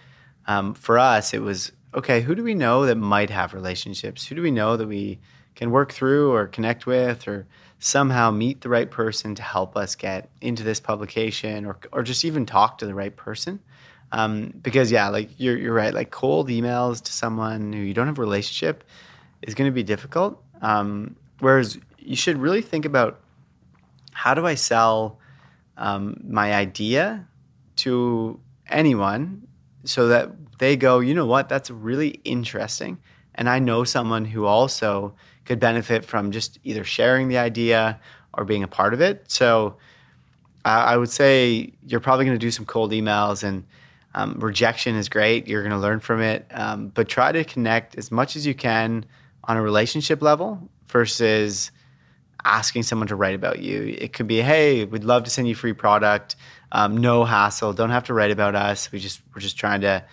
[0.47, 2.21] um, for us, it was okay.
[2.21, 4.25] Who do we know that might have relationships?
[4.27, 5.19] Who do we know that we
[5.53, 7.47] can work through or connect with, or
[7.79, 12.25] somehow meet the right person to help us get into this publication, or or just
[12.25, 13.61] even talk to the right person?
[14.11, 15.93] Um, because yeah, like you're you're right.
[15.93, 18.83] Like cold emails to someone who you don't have a relationship
[19.43, 20.41] is going to be difficult.
[20.61, 23.19] Um, whereas you should really think about
[24.13, 25.19] how do I sell
[25.77, 27.27] um, my idea
[27.77, 29.47] to anyone
[29.83, 32.97] so that they go, you know what, that's really interesting.
[33.35, 37.99] And I know someone who also could benefit from just either sharing the idea
[38.33, 39.25] or being a part of it.
[39.27, 39.77] So
[40.63, 43.65] I would say you're probably going to do some cold emails and
[44.15, 45.47] um, rejection is great.
[45.47, 46.47] You're going to learn from it.
[46.51, 49.05] Um, but try to connect as much as you can
[49.43, 51.69] on a relationship level versus
[52.45, 53.95] asking someone to write about you.
[53.97, 56.35] It could be, hey, we'd love to send you free product.
[56.71, 57.73] Um, no hassle.
[57.73, 58.91] Don't have to write about us.
[58.91, 60.05] We just we're just trying to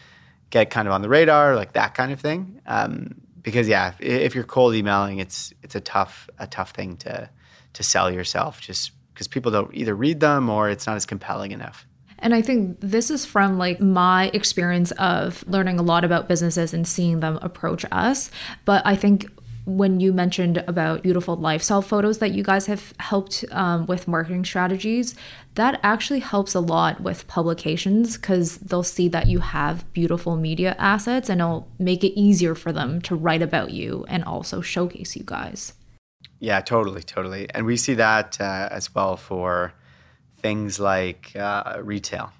[0.50, 2.60] get kind of on the radar, like that kind of thing.
[2.66, 6.96] Um, because yeah, if, if, you're cold emailing, it's it's a tough a tough thing
[6.98, 7.28] to
[7.74, 11.52] to sell yourself, just because people don't either read them or it's not as compelling
[11.52, 11.86] enough.
[12.18, 16.72] And I think this is from like my experience of learning a lot about businesses
[16.72, 18.30] and seeing them approach us.
[18.64, 19.26] But I think
[19.64, 24.44] when you mentioned about beautiful lifestyle photos that you guys have helped um, with marketing
[24.44, 25.14] strategies,
[25.54, 30.74] that actually helps a lot with publications because they'll see that you have beautiful media
[30.78, 35.14] assets and it'll make it easier for them to write about you and also showcase
[35.16, 35.74] you guys.
[36.40, 37.48] Yeah, totally, totally.
[37.54, 39.74] And we see that uh, as well for
[40.38, 42.32] things like uh, retail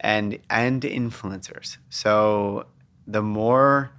[0.00, 1.76] and and influencers.
[1.90, 2.66] So
[3.06, 3.92] the more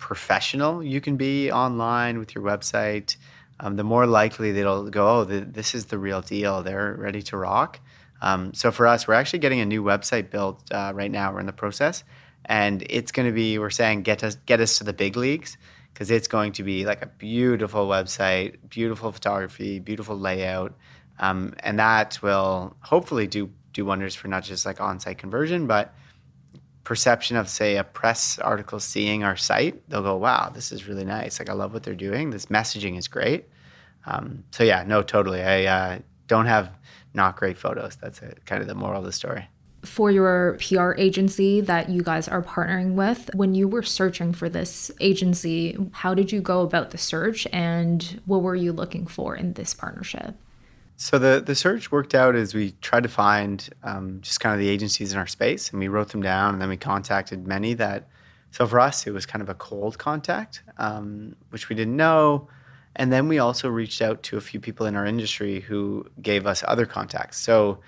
[0.00, 3.16] professional you can be online with your website,
[3.60, 6.62] um, the more likely they'll go, oh, the, this is the real deal.
[6.62, 7.78] They're ready to rock.
[8.22, 11.32] Um, so for us, we're actually getting a new website built uh, right now.
[11.32, 12.02] We're in the process,
[12.44, 15.56] and it's going to be we're saying get us get us to the big leagues
[15.92, 20.74] because it's going to be like a beautiful website, beautiful photography, beautiful layout,
[21.18, 25.94] um, and that will hopefully do do wonders for not just like on-site conversion, but
[26.90, 29.88] perception of say a press article seeing our site.
[29.88, 31.38] They'll go, "Wow, this is really nice.
[31.38, 32.30] Like I love what they're doing.
[32.30, 33.48] This messaging is great."
[34.06, 35.40] Um, so yeah, no, totally.
[35.40, 36.72] I uh, don't have
[37.14, 37.94] not great photos.
[37.94, 39.46] That's kind of the moral of the story
[39.84, 43.30] for your PR agency that you guys are partnering with.
[43.34, 48.20] When you were searching for this agency, how did you go about the search and
[48.26, 50.34] what were you looking for in this partnership?
[51.02, 54.60] So the, the search worked out as we tried to find um, just kind of
[54.60, 57.72] the agencies in our space and we wrote them down and then we contacted many
[57.72, 58.06] that,
[58.50, 62.48] so for us, it was kind of a cold contact, um, which we didn't know.
[62.96, 66.46] And then we also reached out to a few people in our industry who gave
[66.46, 67.38] us other contacts.
[67.38, 67.78] So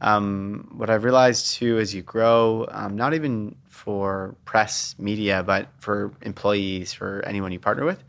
[0.00, 5.68] um, what I've realized too as you grow, um, not even for press media, but
[5.78, 8.02] for employees, for anyone you partner with,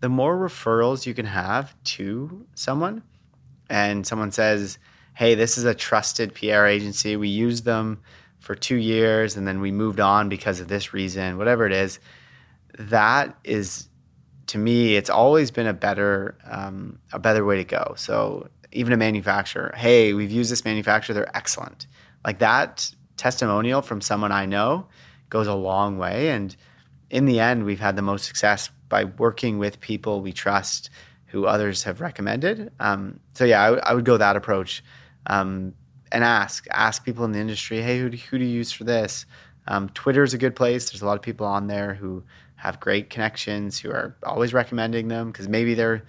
[0.00, 3.02] the more referrals you can have to someone,
[3.70, 4.78] and someone says,
[5.14, 7.16] Hey, this is a trusted PR agency.
[7.16, 8.00] We used them
[8.38, 11.98] for two years and then we moved on because of this reason, whatever it is,
[12.78, 13.88] that is
[14.48, 17.94] to me, it's always been a better um, a better way to go.
[17.96, 21.86] So even a manufacturer, hey, we've used this manufacturer, they're excellent.
[22.24, 24.86] Like that testimonial from someone I know
[25.28, 26.30] goes a long way.
[26.30, 26.56] And
[27.10, 30.90] in the end, we've had the most success by working with people we trust
[31.30, 32.72] who others have recommended.
[32.80, 34.82] Um, so yeah, I, w- I would go that approach
[35.26, 35.74] um,
[36.12, 38.84] and ask ask people in the industry, hey, who do, who do you use for
[38.84, 39.26] this?
[39.66, 40.90] Um, Twitter is a good place.
[40.90, 42.24] There's a lot of people on there who
[42.56, 46.02] have great connections, who are always recommending them because maybe they're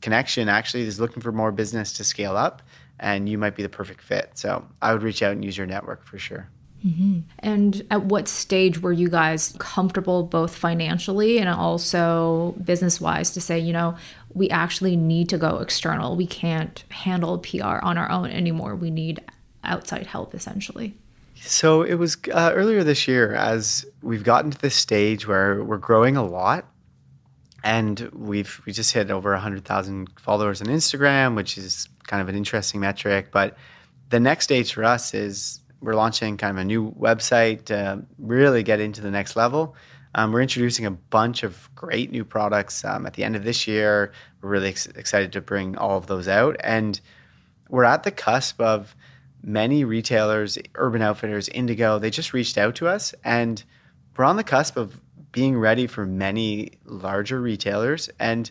[0.00, 2.62] connection actually is looking for more business to scale up
[2.98, 4.30] and you might be the perfect fit.
[4.34, 6.48] So I would reach out and use your network for sure.
[6.84, 7.20] Mm-hmm.
[7.40, 13.40] And at what stage were you guys comfortable both financially and also business wise to
[13.40, 13.96] say, you know,
[14.34, 16.16] we actually need to go external?
[16.16, 18.74] We can't handle PR on our own anymore.
[18.74, 19.20] We need
[19.64, 20.94] outside help essentially.
[21.42, 25.78] So it was uh, earlier this year as we've gotten to this stage where we're
[25.78, 26.66] growing a lot
[27.64, 32.34] and we've we just hit over 100,000 followers on Instagram, which is kind of an
[32.34, 33.28] interesting metric.
[33.32, 33.56] But
[34.10, 38.62] the next stage for us is we're launching kind of a new website to really
[38.62, 39.74] get into the next level.
[40.14, 43.66] Um, we're introducing a bunch of great new products um, at the end of this
[43.68, 44.12] year.
[44.40, 47.00] We're really ex- excited to bring all of those out, and
[47.68, 48.96] we're at the cusp of
[49.42, 51.98] many retailers, Urban Outfitters, Indigo.
[51.98, 53.62] They just reached out to us, and
[54.16, 55.00] we're on the cusp of
[55.32, 58.50] being ready for many larger retailers and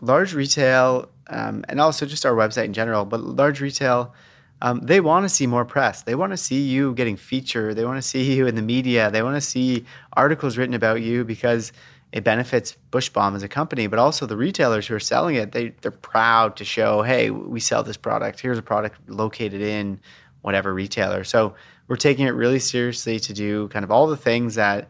[0.00, 4.14] large retail um, and also just our website in general but large retail
[4.62, 6.02] um, they want to see more press.
[6.02, 7.76] They want to see you getting featured.
[7.76, 9.10] They want to see you in the media.
[9.10, 11.72] They want to see articles written about you because
[12.12, 15.68] it benefits bushbalm as a company but also the retailers who are selling it they,
[15.80, 18.40] they're proud to show hey we sell this product.
[18.40, 20.00] Here's a product located in
[20.42, 21.24] whatever retailer.
[21.24, 21.54] So
[21.88, 24.88] we're taking it really seriously to do kind of all the things that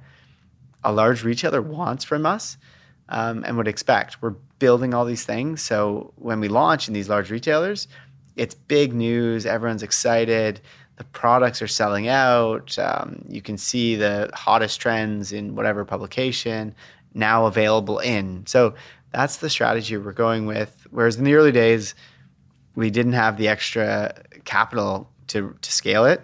[0.84, 2.56] a large retailer wants from us
[3.08, 4.22] um, and would expect.
[4.22, 5.62] We're building all these things.
[5.62, 7.88] So when we launch in these large retailers,
[8.40, 9.44] it's big news.
[9.44, 10.62] Everyone's excited.
[10.96, 12.78] The products are selling out.
[12.78, 16.74] Um, you can see the hottest trends in whatever publication
[17.12, 18.46] now available in.
[18.46, 18.74] So
[19.12, 20.86] that's the strategy we're going with.
[20.90, 21.94] Whereas in the early days,
[22.76, 24.14] we didn't have the extra
[24.46, 26.22] capital to, to scale it.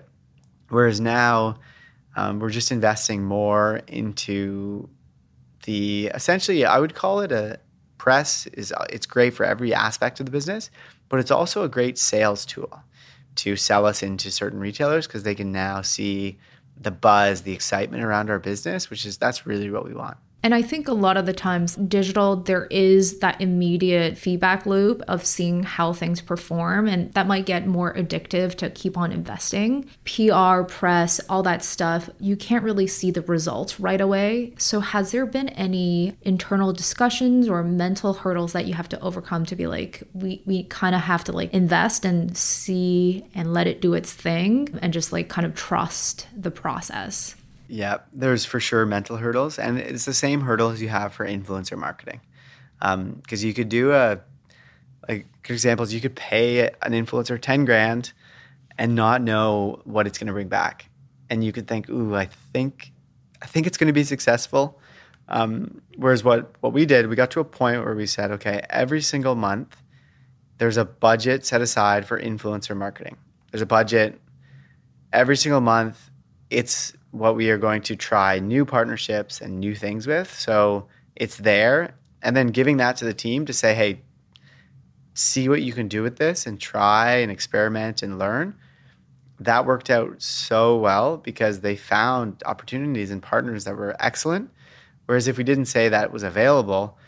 [0.71, 1.59] Whereas now,
[2.17, 4.89] um, we're just investing more into
[5.65, 7.61] the essentially, I would call it a
[7.99, 10.71] press is it's great for every aspect of the business,
[11.09, 12.83] but it's also a great sales tool
[13.37, 16.39] to sell us into certain retailers because they can now see
[16.81, 20.17] the buzz, the excitement around our business, which is that's really what we want.
[20.47, 25.03] And I think a lot of the times, digital, there is that immediate feedback loop
[25.09, 29.91] of seeing how things perform, and that might get more addictive to keep on investing.
[30.05, 34.55] PR, press, all that stuff, you can't really see the results right away.
[34.57, 39.47] So, has there been any internal discussions or mental hurdles that you have to overcome
[39.47, 43.67] to be like, we, we kind of have to like invest and see and let
[43.67, 47.35] it do its thing and just like kind of trust the process?
[47.69, 51.77] Yeah, there's for sure mental hurdles, and it's the same hurdles you have for influencer
[51.77, 52.21] marketing.
[52.79, 54.21] Because um, you could do a,
[55.09, 58.13] like, examples, you could pay an influencer 10 grand
[58.79, 60.89] and not know what it's going to bring back.
[61.31, 62.93] And you could think, ooh, I think,
[63.43, 64.81] I think it's going to be successful.
[65.29, 68.65] Um, whereas what, what we did, we got to a point where we said, okay,
[68.71, 69.83] every single month,
[70.59, 73.17] there's a budget set aside for influencer marketing.
[73.51, 74.21] There's a budget
[75.13, 76.11] every single month.
[76.51, 80.33] It's what we are going to try new partnerships and new things with.
[80.39, 84.03] So it's there, and then giving that to the team to say, hey,
[85.15, 88.55] see what you can do with this and try and experiment and learn.
[89.41, 94.51] That worked out so well because they found opportunities and partners that were excellent.
[95.07, 96.99] Whereas if we didn't say that was available,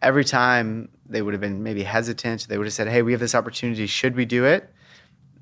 [0.00, 2.48] every time they would have been maybe hesitant.
[2.48, 3.86] They would have said, "Hey, we have this opportunity.
[3.86, 4.72] Should we do it?"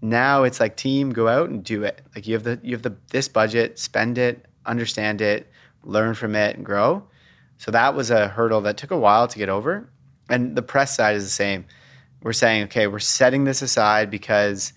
[0.03, 2.01] Now it's like team, go out and do it.
[2.15, 5.51] Like you have the you have the this budget, spend it, understand it,
[5.83, 7.07] learn from it, and grow.
[7.59, 9.91] So that was a hurdle that took a while to get over.
[10.31, 11.67] And the press side is the same.
[12.23, 14.73] We're saying, okay, we're setting this aside because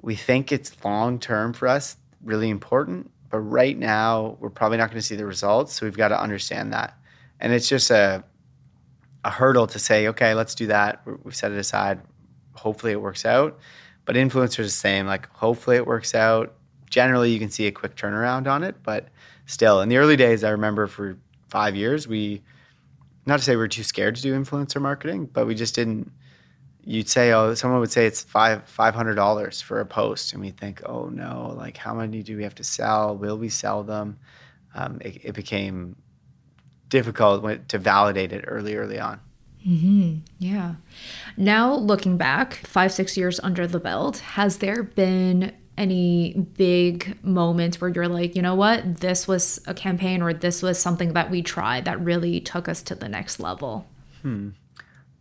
[0.00, 3.10] we think it's long term for us, really important.
[3.30, 5.74] But right now, we're probably not going to see the results.
[5.74, 6.96] So we've got to understand that.
[7.40, 8.24] And it's just a
[9.24, 11.02] a hurdle to say, okay, let's do that.
[11.24, 12.00] We've set it aside.
[12.54, 13.58] Hopefully it works out.
[14.08, 15.04] But influencers the same.
[15.04, 16.54] Like hopefully it works out.
[16.88, 19.08] Generally, you can see a quick turnaround on it, but
[19.44, 21.18] still, in the early days, I remember for
[21.50, 22.40] five years, we
[23.26, 26.10] not to say we are too scared to do influencer marketing, but we just didn't.
[26.86, 30.40] You'd say, oh, someone would say it's five five hundred dollars for a post, and
[30.40, 33.14] we think, oh no, like how many do we have to sell?
[33.14, 34.18] Will we sell them?
[34.74, 35.96] Um, it, it became
[36.88, 39.20] difficult to validate it early, early on.
[39.68, 40.18] Mm-hmm.
[40.38, 40.76] Yeah.
[41.36, 47.80] Now, looking back, five, six years under the belt, has there been any big moments
[47.80, 51.30] where you're like, you know what, this was a campaign or this was something that
[51.30, 53.86] we tried that really took us to the next level?
[54.22, 54.50] Hmm.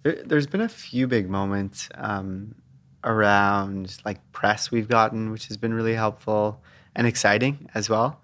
[0.03, 2.55] There, has been a few big moments um,
[3.03, 6.61] around like press we've gotten, which has been really helpful
[6.95, 8.21] and exciting as well.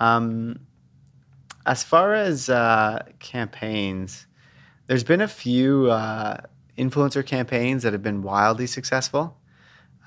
[0.00, 0.60] Um,
[1.64, 4.26] as far as uh, campaigns,
[4.90, 6.36] there's been a few uh,
[6.76, 9.36] influencer campaigns that have been wildly successful.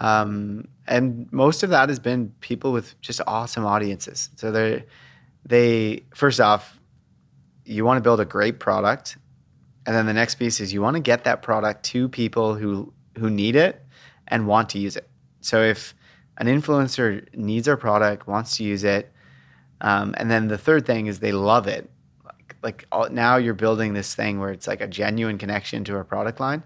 [0.02, 4.30] Um, and most of that has been people with just awesome audiences.
[4.36, 4.84] So they
[5.46, 6.82] they first off,
[7.64, 9.16] you want to build a great product,
[9.86, 12.92] and then the next piece is you want to get that product to people who
[13.18, 13.86] who need it
[14.28, 15.10] and want to use it.
[15.40, 15.96] So if
[16.40, 19.14] an influencer needs our product, wants to use it,
[19.80, 21.90] um, and then the third thing is they love it.
[22.64, 26.04] Like, all, now you're building this thing where it's like a genuine connection to our
[26.04, 26.64] product line.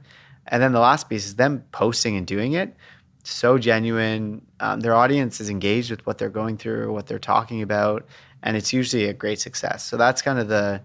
[0.47, 2.75] And then the last piece is them posting and doing it.
[3.23, 4.45] So genuine.
[4.61, 8.05] Um, their audience is engaged with what they're going through, what they're talking about,
[8.41, 9.83] and it's usually a great success.
[9.83, 10.81] So that's kind of the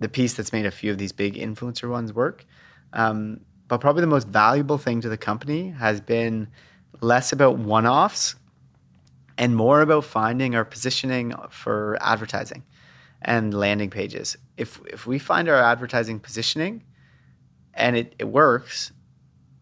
[0.00, 2.46] the piece that's made a few of these big influencer ones work.
[2.92, 6.48] Um, but probably the most valuable thing to the company has been
[7.00, 8.36] less about one offs
[9.36, 12.62] and more about finding our positioning for advertising
[13.22, 14.36] and landing pages.
[14.56, 16.84] If if we find our advertising positioning
[17.74, 18.92] and it, it works,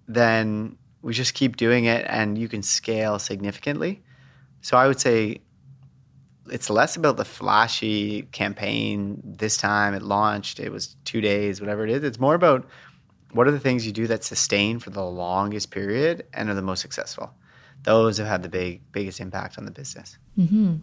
[0.08, 4.02] then we just keep doing it and you can scale significantly.
[4.60, 5.40] So I would say
[6.50, 11.84] it's less about the flashy campaign this time it launched, it was two days, whatever
[11.84, 12.04] it is.
[12.04, 12.68] It's more about
[13.32, 16.62] what are the things you do that sustain for the longest period and are the
[16.62, 17.32] most successful
[17.86, 20.18] those have had the big biggest impact on the business.
[20.38, 20.76] Mm-hmm.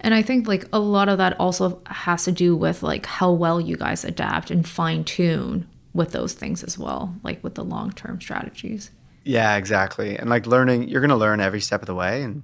[0.00, 3.32] And I think like a lot of that also has to do with like how
[3.32, 7.64] well you guys adapt and fine tune with those things as well, like with the
[7.64, 8.92] long term strategies.
[9.24, 10.16] Yeah, exactly.
[10.16, 12.42] And like learning, you're going to learn every step of the way, and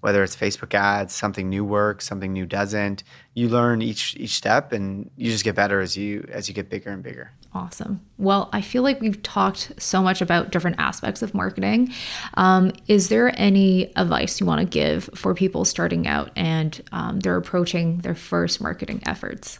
[0.00, 4.72] whether it's Facebook ads, something new works, something new doesn't, you learn each each step,
[4.72, 7.32] and you just get better as you as you get bigger and bigger.
[7.52, 8.00] Awesome.
[8.16, 11.92] Well, I feel like we've talked so much about different aspects of marketing.
[12.34, 17.18] Um, is there any advice you want to give for people starting out and um,
[17.18, 19.58] they're approaching their first marketing efforts?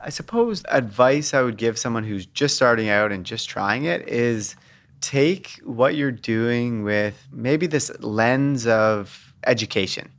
[0.00, 4.06] I suppose advice I would give someone who's just starting out and just trying it
[4.06, 4.54] is
[5.00, 10.10] take what you're doing with maybe this lens of education.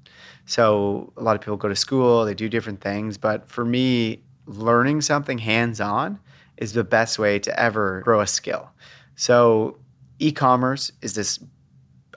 [0.45, 4.23] So, a lot of people go to school, they do different things, but for me,
[4.45, 6.19] learning something hands on
[6.57, 8.69] is the best way to ever grow a skill.
[9.15, 9.79] So,
[10.19, 11.39] e commerce is this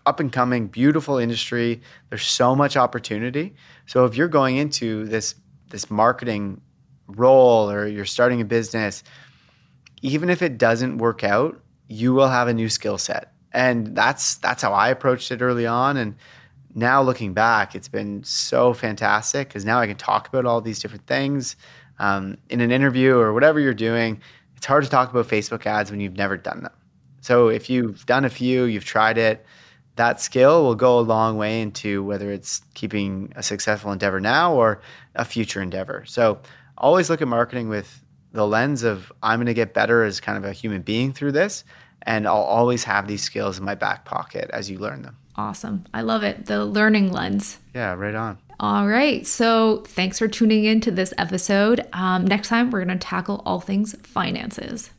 [0.04, 1.80] up and coming, beautiful industry.
[2.10, 3.54] There's so much opportunity.
[3.86, 5.34] So, if you're going into this,
[5.70, 6.60] this marketing
[7.06, 9.02] role or you're starting a business,
[10.02, 13.32] even if it doesn't work out, you will have a new skill set.
[13.52, 15.96] And that's that's how I approached it early on.
[15.96, 16.16] And
[16.78, 20.78] now looking back, it's been so fantastic because now I can talk about all these
[20.78, 21.56] different things
[21.98, 24.20] um, in an interview or whatever you're doing,
[24.56, 26.72] it's hard to talk about Facebook ads when you've never done them.
[27.20, 29.44] So if you've done a few, you've tried it,
[29.96, 34.54] that skill will go a long way into whether it's keeping a successful endeavor now
[34.54, 34.80] or
[35.16, 36.04] a future endeavor.
[36.06, 36.40] So
[36.76, 40.38] always look at marketing with the lens of I'm going to get better as kind
[40.38, 41.64] of a human being through this.
[42.02, 45.16] And I'll always have these skills in my back pocket as you learn them.
[45.38, 45.84] Awesome.
[45.94, 46.46] I love it.
[46.46, 47.58] The learning lens.
[47.72, 48.38] Yeah, right on.
[48.58, 49.24] All right.
[49.24, 51.86] So thanks for tuning in to this episode.
[51.92, 54.90] Um, next time, we're going to tackle all things finances.